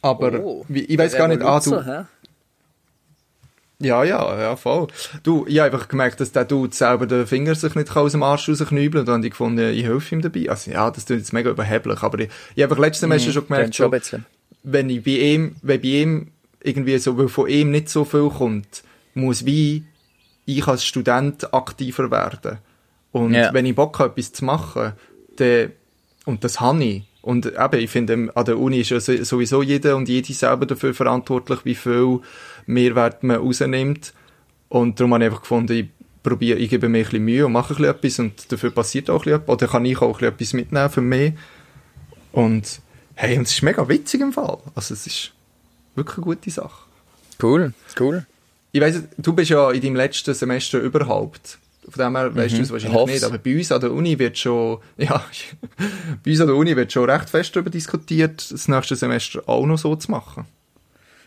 [0.00, 2.02] Aber, Oh, wie, ich weiß gar nicht, ah, du, hä?
[3.82, 4.86] Ja, ja, ja, voll.
[5.22, 8.22] Du, ich habe einfach gemerkt, dass der Dude selber den Finger sich nicht aus dem
[8.22, 10.48] Arsch rausknübeln und dann habe ich gefunden, ich helfe ihm dabei.
[10.48, 13.46] Also ja, das klingt jetzt mega überheblich, aber ich, ich habe einfach letztes Semester schon
[13.46, 14.18] gemerkt, schon so,
[14.62, 16.28] wenn ich bei ihm, wenn bei ihm
[16.62, 18.82] irgendwie so, weil von ihm nicht so viel kommt,
[19.14, 19.84] muss wie
[20.46, 22.58] ich als Student aktiver werden.
[23.10, 23.52] Und Ja.
[23.52, 24.92] wenn ich Bock habe, etwas zu machen,
[25.36, 25.72] dann,
[26.24, 29.62] und das habe ich, und eben, ich finde, an der Uni ist ja so- sowieso
[29.62, 32.20] jeder und jede selber dafür verantwortlich, wie viel
[32.66, 34.12] Mehrwert man rausnimmt.
[34.68, 35.86] Und darum habe ich einfach gefunden, ich
[36.22, 39.08] probiere, ich gebe mir ein bisschen Mühe und mache ein bisschen etwas und dafür passiert
[39.10, 39.54] auch ein bisschen etwas.
[39.54, 41.32] Oder kann ich auch ein bisschen etwas mitnehmen für mich.
[42.32, 42.80] Und,
[43.14, 44.58] hey, und es ist mega witzig im Fall.
[44.74, 45.32] Also, es ist
[45.94, 46.86] wirklich eine gute Sache.
[47.42, 48.26] Cool, cool.
[48.72, 51.58] Ich weiss, du bist ja in deinem letzten Semester überhaupt.
[51.88, 53.12] Von dem her weißt du es wahrscheinlich hoff's.
[53.12, 53.24] nicht.
[53.24, 55.24] Aber bei uns an der Uni wird schon, ja,
[56.24, 59.66] bei uns an der Uni wird schon recht fest darüber diskutiert, das nächste Semester auch
[59.66, 60.46] noch so zu machen.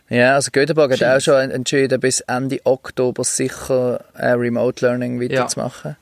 [0.10, 1.18] Ja, also Göteborg hat Scheint.
[1.18, 5.98] auch schon entschieden, bis Ende Oktober sicher äh, Remote Learning weiterzumachen.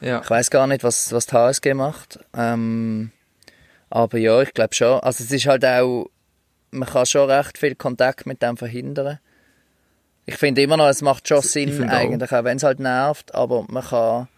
[0.00, 0.20] Ja.
[0.22, 2.18] Ich weiß gar nicht, was, was die HSG macht.
[2.36, 3.12] Ähm,
[3.90, 4.98] aber ja, ich glaube schon.
[5.00, 6.10] Also es ist halt auch,
[6.72, 9.20] man kann schon recht viel Kontakt mit dem verhindern.
[10.26, 11.92] Ich finde immer noch, es macht schon Sinn auch.
[11.92, 14.28] eigentlich, auch wenn es halt nervt, aber man kann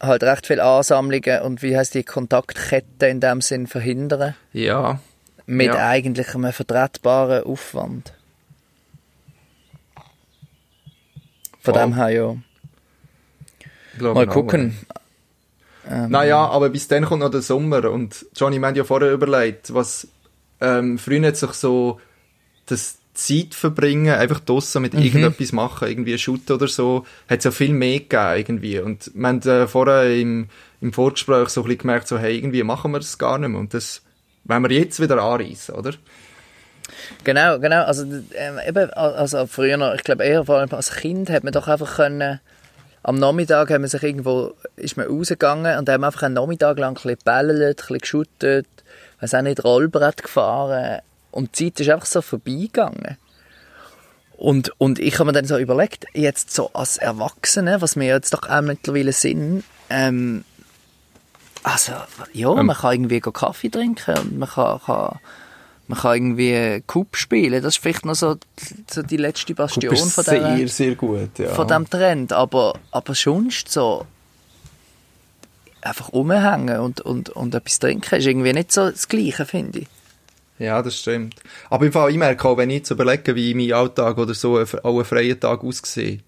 [0.00, 4.34] halt recht viel Ansammlungen und wie heißt die Kontaktkette in dem Sinn verhindern.
[4.52, 5.00] Ja.
[5.46, 5.88] Mit Ja.
[5.88, 8.12] eigentlich einem vertretbaren Aufwand.
[11.60, 11.82] Von Voll.
[11.82, 12.36] dem her ja.
[13.98, 14.78] Glaub Mal gucken.
[16.08, 19.72] Naja, aber bis dann kommt noch der Sommer und Johnny, wir haben ja vorher überlegt,
[19.72, 20.06] was
[20.60, 21.98] ähm, früher hat sich so
[22.66, 27.50] das Zeit verbringen, einfach draussen mit irgendetwas machen, irgendwie shooten oder so, hat es ja
[27.50, 30.48] viel mehr gegeben irgendwie und wir haben äh, vorher im,
[30.80, 33.58] im Vorgespräch so ein bisschen gemerkt, so hey, irgendwie machen wir das gar nicht mehr
[33.58, 34.02] und das
[34.44, 35.94] wollen wir jetzt wieder anreißen, oder?
[37.24, 37.82] Genau, genau.
[37.82, 41.66] Also, ähm, eben, also früher, ich glaube eher vor allem als Kind hat man doch
[41.66, 42.40] einfach können,
[43.02, 46.90] am Nachmittag haben wir sich irgendwo, ist man rausgegangen und haben einfach einen Nachmittag lang
[46.90, 48.66] ein bisschen gebellelt, ein bisschen geschuttet,
[49.20, 51.00] weiß auch nicht, Rollbrett gefahren
[51.30, 53.16] und die Zeit ist einfach so vorbeigegangen.
[54.36, 58.32] Und, und ich habe mir dann so überlegt, jetzt so als Erwachsene, was wir jetzt
[58.32, 60.44] doch auch mittlerweile sind, ähm,
[61.62, 61.92] also,
[62.32, 62.66] ja, Ähm.
[62.66, 65.18] man kann irgendwie Kaffee trinken und man kann, kann
[65.88, 67.62] man kann irgendwie Cup spielen.
[67.62, 68.36] Das ist vielleicht noch so,
[68.90, 71.48] so die letzte Bastion von dem, sehr gut, ja.
[71.48, 72.32] von dem Trend.
[72.32, 74.06] Aber, aber sonst so
[75.80, 79.88] einfach rumhängen und, und, und etwas trinken ist irgendwie nicht so das Gleiche, finde ich.
[80.58, 81.36] Ja, das stimmt.
[81.70, 84.58] Aber im Fall, ich merke auch, wenn ich jetzt überlege, wie mein Alltag oder so,
[84.58, 86.22] auch ein freier Tag aussieht,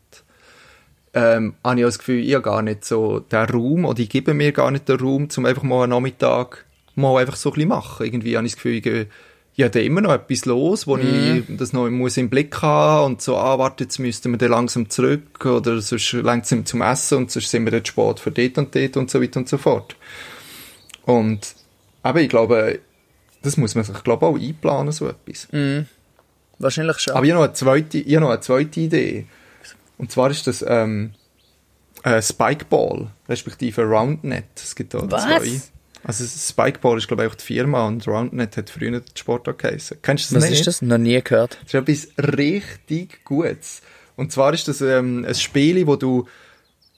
[1.13, 4.09] ähm, habe ich auch das Gefühl, ich habe gar nicht so den Raum, oder ich
[4.09, 6.65] gebe mir gar nicht den Raum, um einfach mal einen Nachmittag
[6.95, 8.07] mal einfach so ein bisschen machen.
[8.07, 9.09] Irgendwie habe ich das Gefühl,
[9.57, 13.13] ich, habe da immer noch etwas los, wo ich das noch muss im Blick haben
[13.13, 17.19] und so, ah, warte, jetzt müssten wir dann langsam zurück oder sonst langsam zum Essen
[17.19, 19.59] und sonst sind wir dann spät für dort und dort und so weiter und so
[19.59, 19.97] fort.
[21.05, 21.55] Und
[22.03, 22.81] aber ich glaube,
[23.43, 25.49] das muss man sich, glaube ich, auch einplanen, so etwas.
[26.59, 27.15] Wahrscheinlich schon.
[27.15, 29.27] Aber ich habe noch eine zweite, ich habe noch eine zweite Idee.
[29.99, 31.13] Und zwar ist das ähm,
[32.03, 34.45] äh, Spikeball, respektive Roundnet.
[34.57, 35.25] Es gibt da Was?
[35.25, 35.61] zwei.
[36.03, 39.99] Also Spikeball ist, glaube ich, auch die Firma und Roundnet hat früher die Sportart geheißen.
[40.01, 40.61] Kennst du das was nicht?
[40.61, 40.83] ist das?
[40.83, 41.59] Noch nie gehört.
[41.63, 43.83] Das ist etwas richtig Gutes.
[44.17, 46.27] Und zwar ist das ähm, ein Spiel, wo du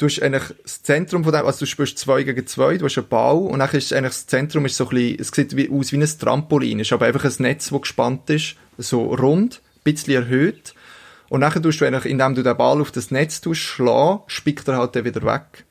[0.02, 2.98] du hast eigentlich das Zentrum von dem, also du spielst zwei gegen zwei, du hast
[2.98, 5.70] einen Ball und dann ist eigentlich das Zentrum ist so ein bisschen, es sieht wie,
[5.70, 9.62] aus wie ein Trampolin, es ist aber einfach ein Netz, das gespannt ist, so rund,
[9.62, 10.74] ein bisschen erhöht.
[11.28, 14.66] Und nachher tust du eigentlich, indem du den Ball auf das Netz tust, schlagen, spickt
[14.68, 15.64] er halt dann wieder weg.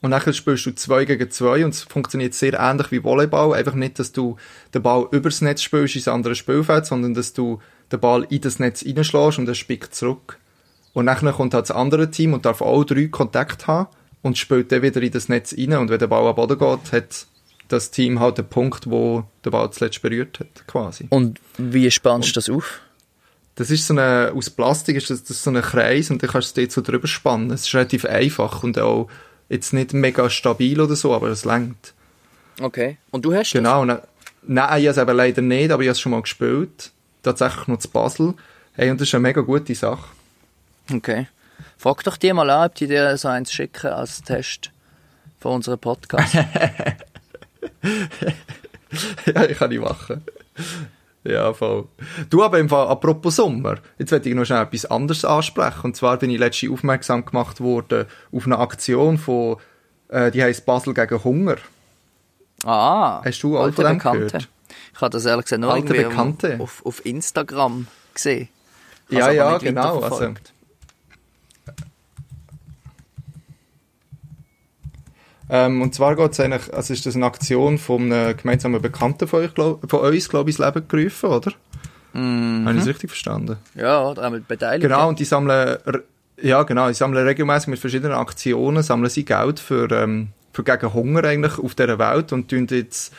[0.00, 3.54] Und nachher spielst du zwei gegen zwei und es funktioniert sehr ähnlich wie Volleyball.
[3.54, 4.36] Einfach nicht, dass du
[4.72, 7.60] den Ball übers Netz spielst ins andere Spielfeld, sondern dass du
[7.90, 10.38] den Ball in das Netz reinschlägst und er spickt zurück.
[10.94, 13.88] Und nachher kommt halt das andere Team und darf auch drei Kontakt haben
[14.22, 15.74] und spielt dann wieder in das Netz rein.
[15.74, 17.26] Und wenn der Ball am Boden geht, hat
[17.68, 21.06] das Team halt den Punkt, wo der Ball zuletzt berührt hat, quasi.
[21.10, 22.80] Und wie spannst du das auf?
[23.56, 26.30] Das ist so eine, aus Plastik ist das, das ist so ein Kreis und dann
[26.30, 27.50] kannst du es dort so drüber spannen.
[27.50, 29.08] Es ist relativ einfach und auch
[29.48, 31.94] jetzt nicht mega stabil oder so, aber es langt.
[32.60, 32.98] Okay.
[33.10, 33.82] Und du hast Genau.
[33.82, 34.00] und dann-
[34.46, 36.90] Nein, ich habe es eben leider nicht, aber ich habe es schon mal gespielt.
[37.22, 38.34] Tatsächlich noch zu Basel.
[38.74, 40.04] Hey, und das ist eine mega gute Sache.
[40.92, 41.28] Okay.
[41.76, 44.70] Frag doch die mal an, ob die dir so eins schicken als Test
[45.40, 46.34] von unserem Podcast.
[49.26, 50.22] ja, ich kann nicht machen.
[51.24, 51.88] Ja, voll.
[52.28, 55.84] Du aber im Fall, apropos Sommer, jetzt werde ich noch schnell etwas anderes ansprechen.
[55.84, 59.56] Und zwar bin ich letztens aufmerksam gemacht worden auf eine Aktion von,
[60.08, 61.56] äh, die heisst Basel gegen Hunger.
[62.64, 63.22] ah.
[63.24, 64.26] Hast du alte von dem Bekannte.
[64.26, 64.48] gehört?
[64.94, 66.58] Ich habe das ehrlich gesagt nur Alte Bekannte.
[66.60, 68.48] Auf, auf Instagram gesehen.
[69.08, 70.00] Ich Ja, ja, genau.
[70.00, 70.34] Also,
[75.50, 79.40] ähm, und zwar geht's eigentlich, also ist das eine Aktion von einem gemeinsamen Bekannten von,
[79.40, 81.52] euch, glaub, von uns, glaube ich, ins Leben gerufen, oder?
[82.14, 82.64] Mhm.
[82.64, 83.56] Habe ich das richtig verstanden?
[83.74, 84.82] Ja, einmal beteiligt.
[84.82, 85.78] Genau, und die sammeln,
[86.40, 86.88] ja, genau.
[86.88, 91.58] Ich sammle regelmäßig mit verschiedenen Aktionen, sammle sie Geld für, ähm, für gegen Hunger eigentlich
[91.58, 93.12] auf dieser Welt und tun jetzt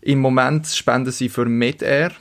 [0.00, 2.12] im Moment spenden sie für MedAir.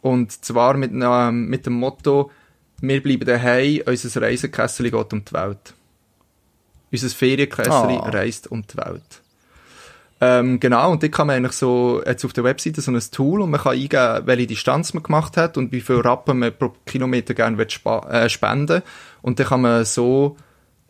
[0.00, 2.30] Und zwar mit, ähm, mit dem Motto,
[2.80, 5.74] wir bleiben daheim, unser Reisekessel geht um die Welt.
[6.92, 8.08] Unser Ferienkessel Ah.
[8.10, 9.22] reist um die Welt.
[10.18, 13.42] Ähm, genau, und dort kann man eigentlich so, jetzt auf der Webseite so ein Tool
[13.42, 16.72] und man kann eingeben, welche Distanz man gemacht hat und wie viel Rappen man pro
[16.86, 18.80] Kilometer gerne spa- äh, spenden
[19.20, 20.36] Und dann kann man so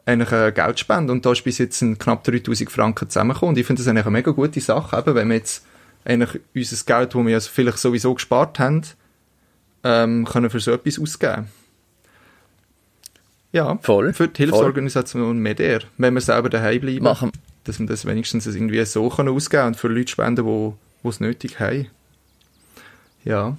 [0.04, 3.66] eigentlich äh, Geld spenden und da ist bis jetzt knapp 3000 Franken zusammengekommen und ich
[3.66, 5.66] finde das eigentlich eine mega gute Sache, eben, wenn wir jetzt
[6.04, 8.82] eigentlich unser Geld, das wir ja vielleicht sowieso gespart haben,
[9.82, 11.48] ähm, können für so etwas ausgeben.
[13.56, 17.32] Ja, Voll, für die Hilfsorganisation MEDER, wenn wir selber daheim bleiben Machen.
[17.64, 21.20] dass wir das wenigstens irgendwie so können ausgeben und für Leute spenden, die die es
[21.20, 21.86] nötig haben.
[23.24, 23.56] Ja.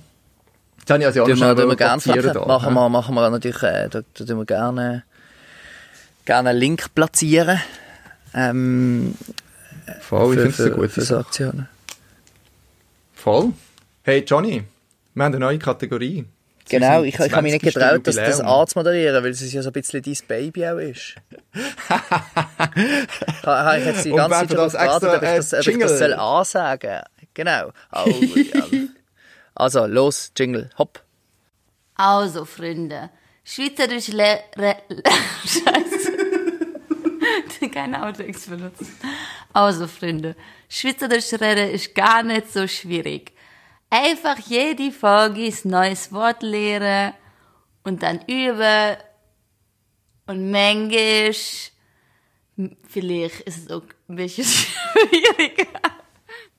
[0.86, 3.28] Das habe ich also auch Tun wir, tun wir gerne da, machen, wir, machen wir
[3.28, 5.04] natürlich, äh, da, da tun wir gerne,
[6.26, 7.60] gerne einen Link platzieren.
[8.36, 9.16] Ähm,
[10.02, 11.18] Voll, ich finde es eine für, so.
[11.18, 11.68] Aktionen.
[13.16, 13.52] Voll.
[14.04, 14.64] Hey Johnny,
[15.16, 16.24] wir haben eine neue Kategorie.
[16.70, 17.74] Genau, ich, ich habe mich nicht 20.
[17.74, 21.16] getraut, das, das anzumoderieren, weil es ja so ein bisschen dein Baby auch ist.
[21.90, 25.80] ha, habe ich jetzt die ganze Zeit darauf gewartet, ob ich das, äh, ob ich
[25.80, 27.02] das soll ansagen
[27.34, 27.72] Genau.
[27.94, 28.06] Oh.
[29.56, 31.04] Also, los, Jingle, hopp.
[31.96, 33.10] Also, Freunde,
[33.44, 34.76] Schweizerisch le re
[35.46, 36.12] Scheiße.
[37.72, 38.88] Keine Outtakes benutzen.
[39.54, 40.36] Also, Freunde,
[40.68, 43.34] Schweizerisch reden ist gar nicht so schwierig.
[43.90, 47.14] Einfach jede Folge ein neues Wort lernen
[47.84, 48.98] und dann üben.
[50.26, 51.34] Und manchmal,
[52.90, 55.80] vielleicht ist es auch ein bisschen schwieriger.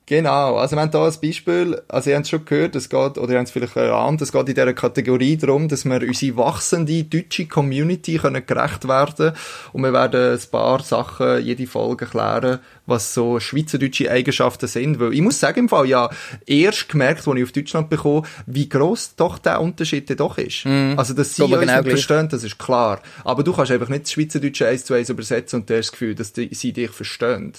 [0.08, 3.18] Genau, also wir haben hier ein Beispiel, also ihr habt es schon gehört, es geht,
[3.18, 6.34] oder ihr habt es vielleicht erahnt, es geht in dieser Kategorie darum, dass wir unsere
[6.38, 9.34] wachsende deutsche Community können gerecht werden
[9.74, 15.12] und wir werden ein paar Sachen jede Folge erklären, was so schweizerdeutsche Eigenschaften sind, weil
[15.12, 16.08] ich muss sagen, im Fall ja
[16.46, 20.64] erst gemerkt, als ich auf Deutschland bekomme, wie gross doch der Unterschied doch ist.
[20.96, 23.02] Also, dass sie uns genau verstehen, das ist klar.
[23.24, 25.92] Aber du kannst einfach nicht das Schweizerdeutsche eins zu eins übersetzen und du hast das
[25.92, 27.52] Gefühl, dass die, sie dich verstehen.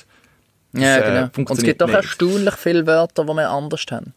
[0.73, 1.49] Ja, äh, genau.
[1.49, 4.13] Und es gibt doch erstaunlich viele Wörter, die wir anders haben.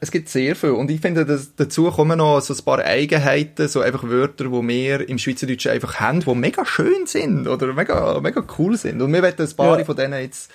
[0.00, 0.70] Es gibt sehr viel.
[0.70, 4.68] Und ich finde, dass dazu kommen noch so ein paar Eigenheiten, so einfach Wörter, die
[4.68, 9.02] wir im Schweizerdeutschen einfach haben, die mega schön sind oder mega, mega cool sind.
[9.02, 9.84] Und wir werden ein paar Ja.
[9.84, 10.50] von denen jetzt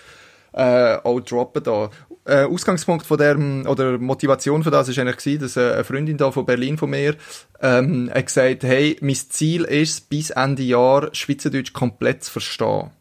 [0.53, 1.89] äh, auch droppen da.
[2.25, 6.15] Äh, Ausgangspunkt von der, oder Motivation für das ist eigentlich gewesen, dass äh, eine Freundin
[6.17, 7.15] da von Berlin von mir
[7.62, 12.91] ähm, hat gesagt, hey, mein Ziel ist, bis Ende Jahr Schweizerdeutsch komplett zu verstehen.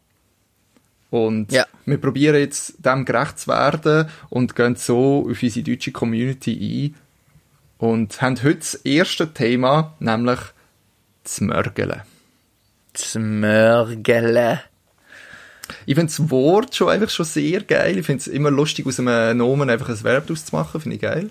[1.13, 1.67] Und Ja.
[1.85, 6.95] wir probieren jetzt dem gerecht zu werden und gehen so auf unsere deutsche Community ein
[7.77, 10.39] und haben heute das erste Thema, nämlich
[11.23, 12.01] das Mörgeln.
[12.93, 13.13] Das.
[15.85, 17.99] Ich finde das Wort schon einfach schon sehr geil.
[17.99, 20.81] Ich finde es immer lustig, aus einem Nomen einfach ein Verb daraus zu machen.
[20.81, 21.29] Finde ich geil.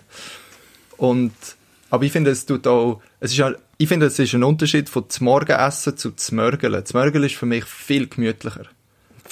[0.97, 1.33] Und,
[1.91, 4.89] aber ich finde, es tut auch, es ist ja, ich finde, es ist ein Unterschied
[4.89, 6.73] von zum Morgenessen zu zum Mörgeln.
[6.73, 8.67] Das Mörgeln ist für mich viel gemütlicher.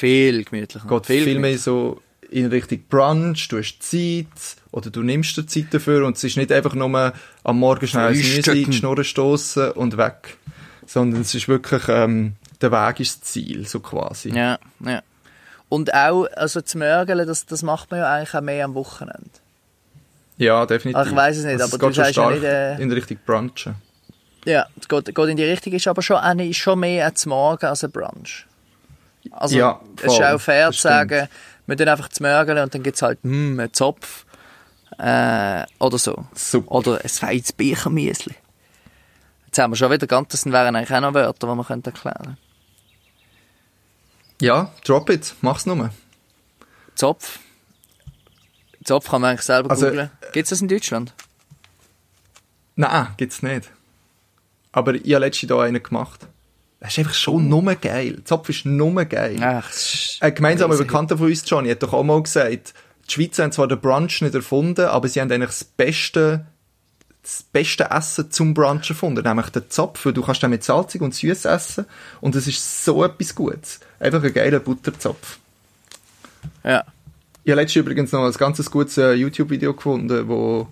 [0.00, 0.88] Viel gemütlicher.
[0.88, 5.66] geht viel, mehr so in Richtung Brunch, du hast Zeit oder du nimmst dir Zeit
[5.72, 7.12] dafür und es ist nicht einfach nur
[7.44, 10.38] am Morgen schnell ein Müsli, die Schnurren stossen und weg,
[10.86, 14.30] sondern es ist wirklich, ähm, der Weg ist das Ziel, so quasi.
[14.30, 15.02] Ja, ja.
[15.68, 19.30] Und auch, also das Mörgeln, das, das macht man ja eigentlich auch mehr am Wochenende.
[20.38, 21.02] Ja, definitiv.
[21.02, 22.44] Ach, ich weiss es nicht, Also aber es du geht schon sagst ja stark nicht,
[22.44, 23.74] äh, in Richtung Brunchen.
[24.46, 27.12] Ja, es geht, geht in die Richtung, ist aber schon, eine, ist schon mehr ein
[27.26, 28.46] Morgen als ein Brunch.
[29.30, 31.28] Also, Ja, es ist auch fair zu sagen,
[31.66, 34.24] wir tun einfach zu Mörgeln und dann gibt es halt, hm, einen Zopf,
[34.98, 36.24] äh, oder so.
[36.34, 36.72] Super.
[36.72, 38.34] Oder ein feites Birchenmiesli.
[39.46, 41.90] Jetzt haben wir schon wieder ganz, das wären eigentlich auch noch Wörter, die man könnte
[41.90, 42.36] erklären
[44.40, 45.90] Ja, drop it, mach's nur.
[46.94, 47.38] Zopf.
[48.84, 50.10] Zopf kann man eigentlich selber Also, googlen.
[50.32, 51.14] Gibt es das in Deutschland?
[52.76, 53.70] Nein, gibt's nicht.
[54.72, 56.26] Aber ich habe letztens da einen gemacht.
[56.80, 58.22] Das ist einfach schon nur geil.
[58.24, 59.36] Zopf ist nur geil.
[59.40, 59.70] Ach,
[60.20, 60.76] Ein gemeinsamer.
[60.76, 62.72] Bekannter von uns, Johnny, hat doch auch mal gesagt,
[63.06, 66.46] die Schweizer haben zwar den Brunch nicht erfunden, aber sie haben eigentlich das beste,
[67.22, 71.14] das beste Essen zum Brunch erfunden, nämlich den Zopf, du kannst den mit salzig und
[71.14, 71.84] süß essen
[72.22, 73.80] und es ist so etwas Gutes.
[73.98, 75.38] Einfach ein geiler Butterzopf.
[76.64, 76.84] Ja.
[77.44, 80.68] Ich habe letztens übrigens noch ein ganz gutes äh, YouTube-Video gefunden, wo,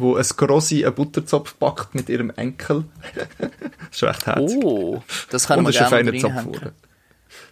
[0.00, 2.84] wo ein Grossi einen Butterzopf backt mit ihrem Enkel.
[3.38, 3.50] das
[3.92, 4.64] ist recht herzig.
[4.64, 6.72] Oh, das kann man es gerne feiner Zopf geworden.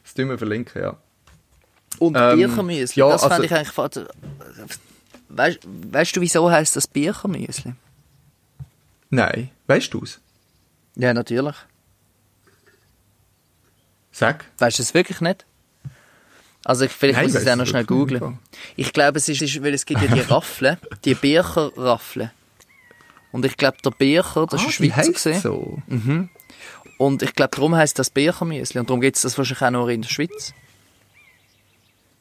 [0.03, 0.97] Das tun wir verlinken, ja.
[1.99, 4.07] Und Ähm, Birchenmüsli, ja, das fand also- ich eigentlich.
[5.31, 7.75] Weißt, weißt du, wieso heißt das Birchenmüsli?
[9.11, 10.21] Nein, weißt du's?
[10.97, 11.55] Ja, natürlich.
[14.11, 14.47] Sag.
[14.59, 15.45] Weißt du es wirklich nicht?
[16.65, 18.39] Also ich, vielleicht Nein, muss ich es auch noch es schnell googlen.
[18.77, 22.31] Ich glaube, es ist, ist, weil es gibt ja die Raffeln, die Bircher-Raffeln.
[23.33, 25.83] Und ich glaube, der Bircher, das Ah, ist ein Schweizer so.
[26.97, 28.81] Und ich glaube, darum heisst das Birchermüsli.
[28.81, 30.53] Und darum gibt es das wahrscheinlich auch nur in der Schweiz.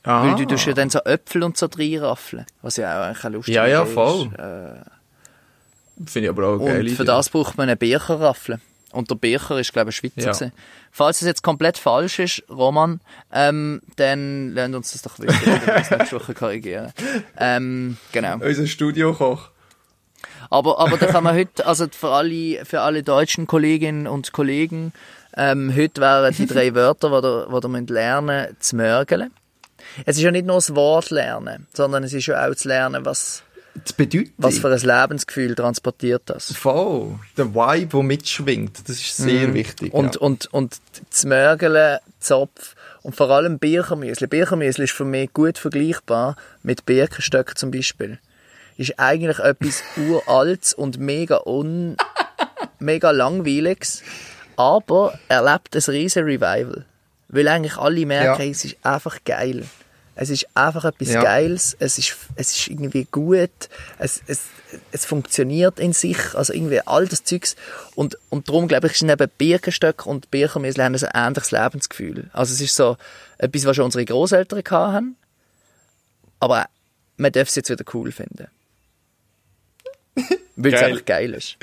[0.03, 0.23] Ah.
[0.23, 2.45] Weil du tust ja dann so Äpfel und so drei Raffeln.
[2.61, 4.27] Was ja auch eigentlich eine lustige Ja, ja, Idee voll.
[4.27, 4.39] ist.
[4.39, 8.59] Äh, Finde ich aber auch geile Und für das braucht man eine Bircherraffel.
[8.91, 10.27] Und der Bircher ist, glaube ich, ein Schweizer.
[10.27, 10.31] Ja.
[10.31, 10.51] gewesen.
[10.91, 13.01] Falls es jetzt komplett falsch ist, Roman,
[13.33, 15.39] ähm, dann lernt uns das doch wissen.
[15.45, 16.93] Wir müssen nächste Woche korrigieren.
[17.37, 18.35] Ähm, genau.
[18.35, 19.49] Unser Studiokoch.
[20.49, 24.93] Aber, aber da kann man heute, also für alle, für alle deutschen Kolleginnen und Kollegen,
[25.35, 29.31] ähm, heute wären die drei Wörter, die ihr, die ihr müsst lernen zu mörgeln.
[30.05, 33.05] Es ist ja nicht nur das Wort lernen, sondern es ist ja auch zu lernen,
[33.05, 33.43] was,
[34.37, 36.53] was für ein Lebensgefühl transportiert das.
[36.53, 37.19] Voll.
[37.37, 38.87] Der Vibe, der mitschwingt.
[38.87, 39.93] Das ist sehr wichtig.
[39.93, 40.21] Und, ja.
[40.21, 40.77] und, und
[41.09, 44.27] das Mörgeln, Zopf und vor allem Birchermüsli.
[44.27, 48.19] Birchermüsli ist für mich gut vergleichbar mit Birkenstöcken zum Beispiel.
[48.77, 51.97] Ist eigentlich etwas uraltes und mega un,
[52.79, 54.03] mega langweiliges,
[54.55, 56.85] aber erlebt ein riesen Revival.
[57.29, 58.49] Weil eigentlich alle merken, Ja.
[58.51, 59.65] es ist einfach geil.
[60.19, 61.21] Es ist einfach etwas Ja.
[61.21, 63.51] Geiles, es ist, es ist irgendwie gut,
[63.99, 64.41] es, es,
[64.91, 67.55] es funktioniert in sich, also irgendwie all das Zeugs.
[67.93, 72.29] Und, und darum, glaube ich, ist neben Birkenstöck und Birchermüsli haben ein ähnliches Lebensgefühl.
[72.33, 72.97] Also es ist so
[73.37, 75.17] etwas, was schon unsere Großeltern hatten,
[76.39, 76.65] aber
[77.17, 78.47] man darf es jetzt wieder cool finden.
[80.55, 81.57] Weil es einfach geil ist.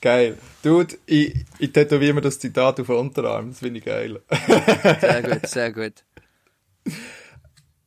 [0.00, 0.38] Geil.
[0.62, 3.50] Dude, ich, ich tätowiere mir das Zitat auf den Unterarm.
[3.50, 4.20] Das finde ich geil.
[5.00, 6.04] Sehr gut, sehr gut.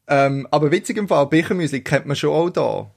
[0.07, 2.91] ähm, aber witzig im Fall, Birchermüsli kennt man schon auch da.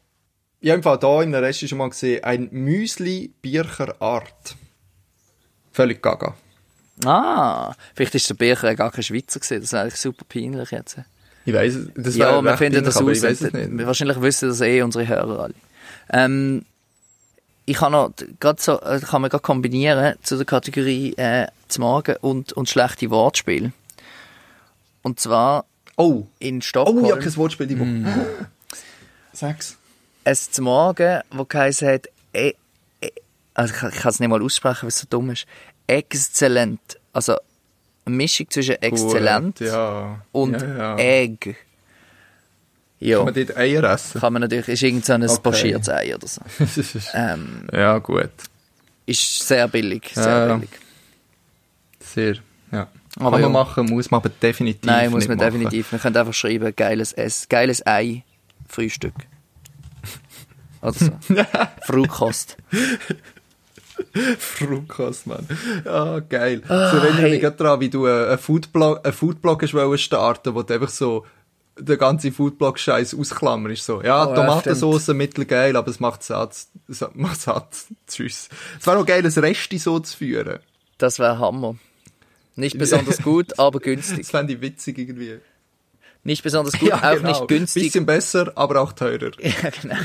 [0.61, 4.57] Ich habe im Fall da in der Rest schon mal gesehen, ein Müsli Bircher Art.
[5.73, 6.37] Völlig gaga.
[7.05, 9.61] Ah, vielleicht ist der Bircher gar kein Schweizer gewesen.
[9.61, 10.99] Das ist eigentlich super peinlich jetzt.
[11.45, 12.17] Ich weiß es.
[12.17, 13.23] Ja, wir finden das aus.
[13.23, 15.55] Wahrscheinlich wissen das eh unsere Hörer alle.
[16.13, 16.65] Ähm,
[17.65, 21.83] ich kann noch gerade so, äh, kann man gerade kombinieren zu der Kategorie äh, zum
[21.83, 23.73] Morgen und, und schlechte Wortspiele.
[25.03, 25.65] Und zwar
[25.97, 26.27] Oh.
[26.39, 27.77] in Oh, Stockholm ja, kein Wortspiel die.
[27.77, 28.07] Mm.
[29.33, 29.77] Sag's.
[30.25, 32.55] ein zum Morgen, wo geheißen hat, e,
[33.01, 33.11] e,
[33.55, 35.47] also ich, ich kann es nicht mal aussprechen, weil es so dumm ist,
[35.87, 36.81] exzellent.
[37.13, 37.37] Also
[38.05, 40.23] eine Mischung zwischen exzellent Gut, ja.
[40.33, 40.97] und ja, ja.
[40.97, 41.55] egg.
[43.05, 44.21] Ja, Kann man dort Eier essen?
[44.21, 45.41] kann man natürlich, ist irgend so ein Okay.
[45.43, 46.41] pochiertes Ei oder so.
[47.15, 48.31] Ähm, ja, gut.
[49.07, 50.71] ist sehr billig, sehr Ja, billig.
[52.01, 52.37] Sehr,
[52.71, 52.89] ja.
[53.19, 53.49] Aber Kann ja.
[53.49, 55.51] man machen, muss man aber definitiv Nein, muss man machen.
[55.53, 55.93] definitiv.
[55.93, 58.23] Man könnte einfach schreiben, geiles Ess, geiles Ei,
[58.69, 59.15] Frühstück.
[60.83, 61.11] Oder so.
[61.87, 62.57] Fruchtkost.
[64.39, 65.47] Fruchtkost, Mann.
[65.85, 66.63] Ja, geil.
[66.67, 67.31] so erinnere hey.
[67.33, 70.89] mich gerade daran, wie du äh, einen Foodblog, einen Foodblog hast starten, wo du einfach
[70.89, 71.27] so
[71.79, 73.85] den ganzen Foodblog-Scheiß ausklammerst.
[73.85, 76.55] So, ja, Oh, ja, Tomatensauce mittelgeil, aber es macht satt.
[76.89, 77.69] Es macht satt.
[78.07, 78.49] Tschüss.
[78.79, 80.59] Es wäre noch geil, ein Resti so zu führen.
[80.99, 81.77] Das wäre Hammer.
[82.55, 84.19] Nicht besonders gut, aber günstig.
[84.23, 85.39] Das fände ich witzig irgendwie.
[86.25, 87.29] Nicht besonders gut, auch genau.
[87.29, 87.85] nicht günstig.
[87.85, 89.31] Bisschen besser, aber auch teurer.
[89.41, 89.97] Ja, genau.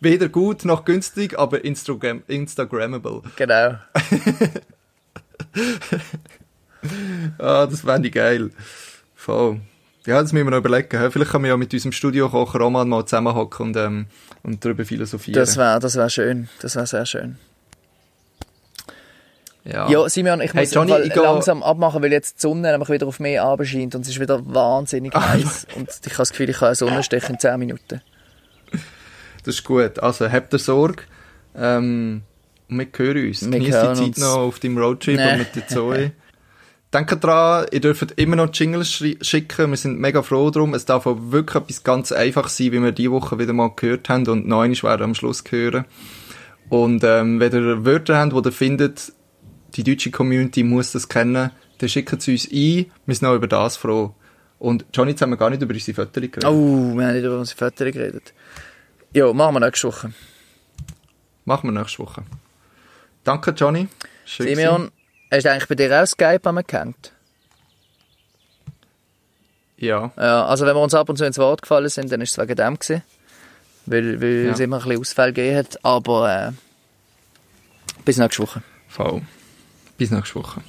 [0.00, 3.22] Weder gut noch günstig, aber Instagram Instagrammable.
[3.36, 3.74] genau.
[7.38, 8.50] Ah, das fände ich geil.
[9.24, 9.60] Voll.
[10.06, 11.10] Ja, das müssen wir noch überlegen.
[11.10, 14.06] Vielleicht können wir ja mit unserem Studiokocher Roman mal zusammenhocken und, ähm,
[14.42, 15.40] und darüber philosophieren.
[15.40, 16.48] Das wäre das wär schön.
[16.60, 17.38] Das wäre sehr schön.
[19.64, 19.88] ja.
[19.88, 22.70] Ja, Simon, ich Hey, muss Johnny, im Fall ich langsam abmachen, weil jetzt die Sonne
[22.70, 25.68] nämlich wieder auf mich abscheint und es ist wieder wahnsinnig Ah, heiß.
[25.74, 28.02] Und ich habe das Gefühl, ich kann einen Sonnenstich in 10 Minuten.
[29.44, 29.98] Das ist gut.
[30.00, 31.04] Also, habt ihr Sorge.
[31.56, 32.22] Ähm,
[32.68, 33.42] wir hören uns.
[33.42, 34.18] Wir Genießt die Zeit uns.
[34.18, 35.32] noch auf deinem Roadtrip Nee.
[35.32, 36.12] und mit der Zoe.
[36.94, 38.88] Denkt dran, ihr dürft immer noch Jingles
[39.20, 39.70] schicken.
[39.70, 40.74] Wir sind mega froh drum.
[40.74, 44.08] Es darf auch wirklich etwas ganz einfach sein, wie wir diese Woche wieder mal gehört
[44.08, 45.86] haben und einmal werden am Schluss hören.
[46.68, 49.12] Und ähm, wenn ihr Wörter habt, die ihr findet,
[49.74, 52.86] die deutsche Community muss das kennen, dann schickt es uns ein.
[53.06, 54.14] Wir sind auch über das froh.
[54.60, 56.44] Und Johnny, jetzt haben wir gar nicht über unsere Fotos geredet.
[56.44, 58.32] Oh, wir haben nicht über unsere Fotos geredet.
[59.12, 60.12] Ja, machen wir nächste Woche.
[61.44, 62.22] Machen wir nächste Woche.
[63.24, 63.88] Danke, Johnny.
[64.24, 64.92] Schön Simeon,
[65.36, 67.12] hast du eigentlich bei dir auch Skype angehängt?
[69.76, 70.12] Ja.
[70.16, 72.38] Ja, also wenn wir uns ab und zu ins Wort gefallen sind, dann ist es
[72.38, 73.02] wegen dem gewesen.
[73.86, 74.52] Weil, weil Ja.
[74.52, 75.84] es immer ein bisschen Ausfall gegeben hat.
[75.84, 76.52] Aber äh,
[78.04, 78.62] bis nächste Woche.
[78.88, 79.22] Voll.
[79.98, 80.62] Bis nächste Woche.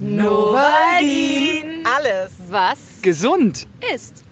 [0.00, 1.84] Novalin.
[1.96, 4.24] Alles, Was gesund ist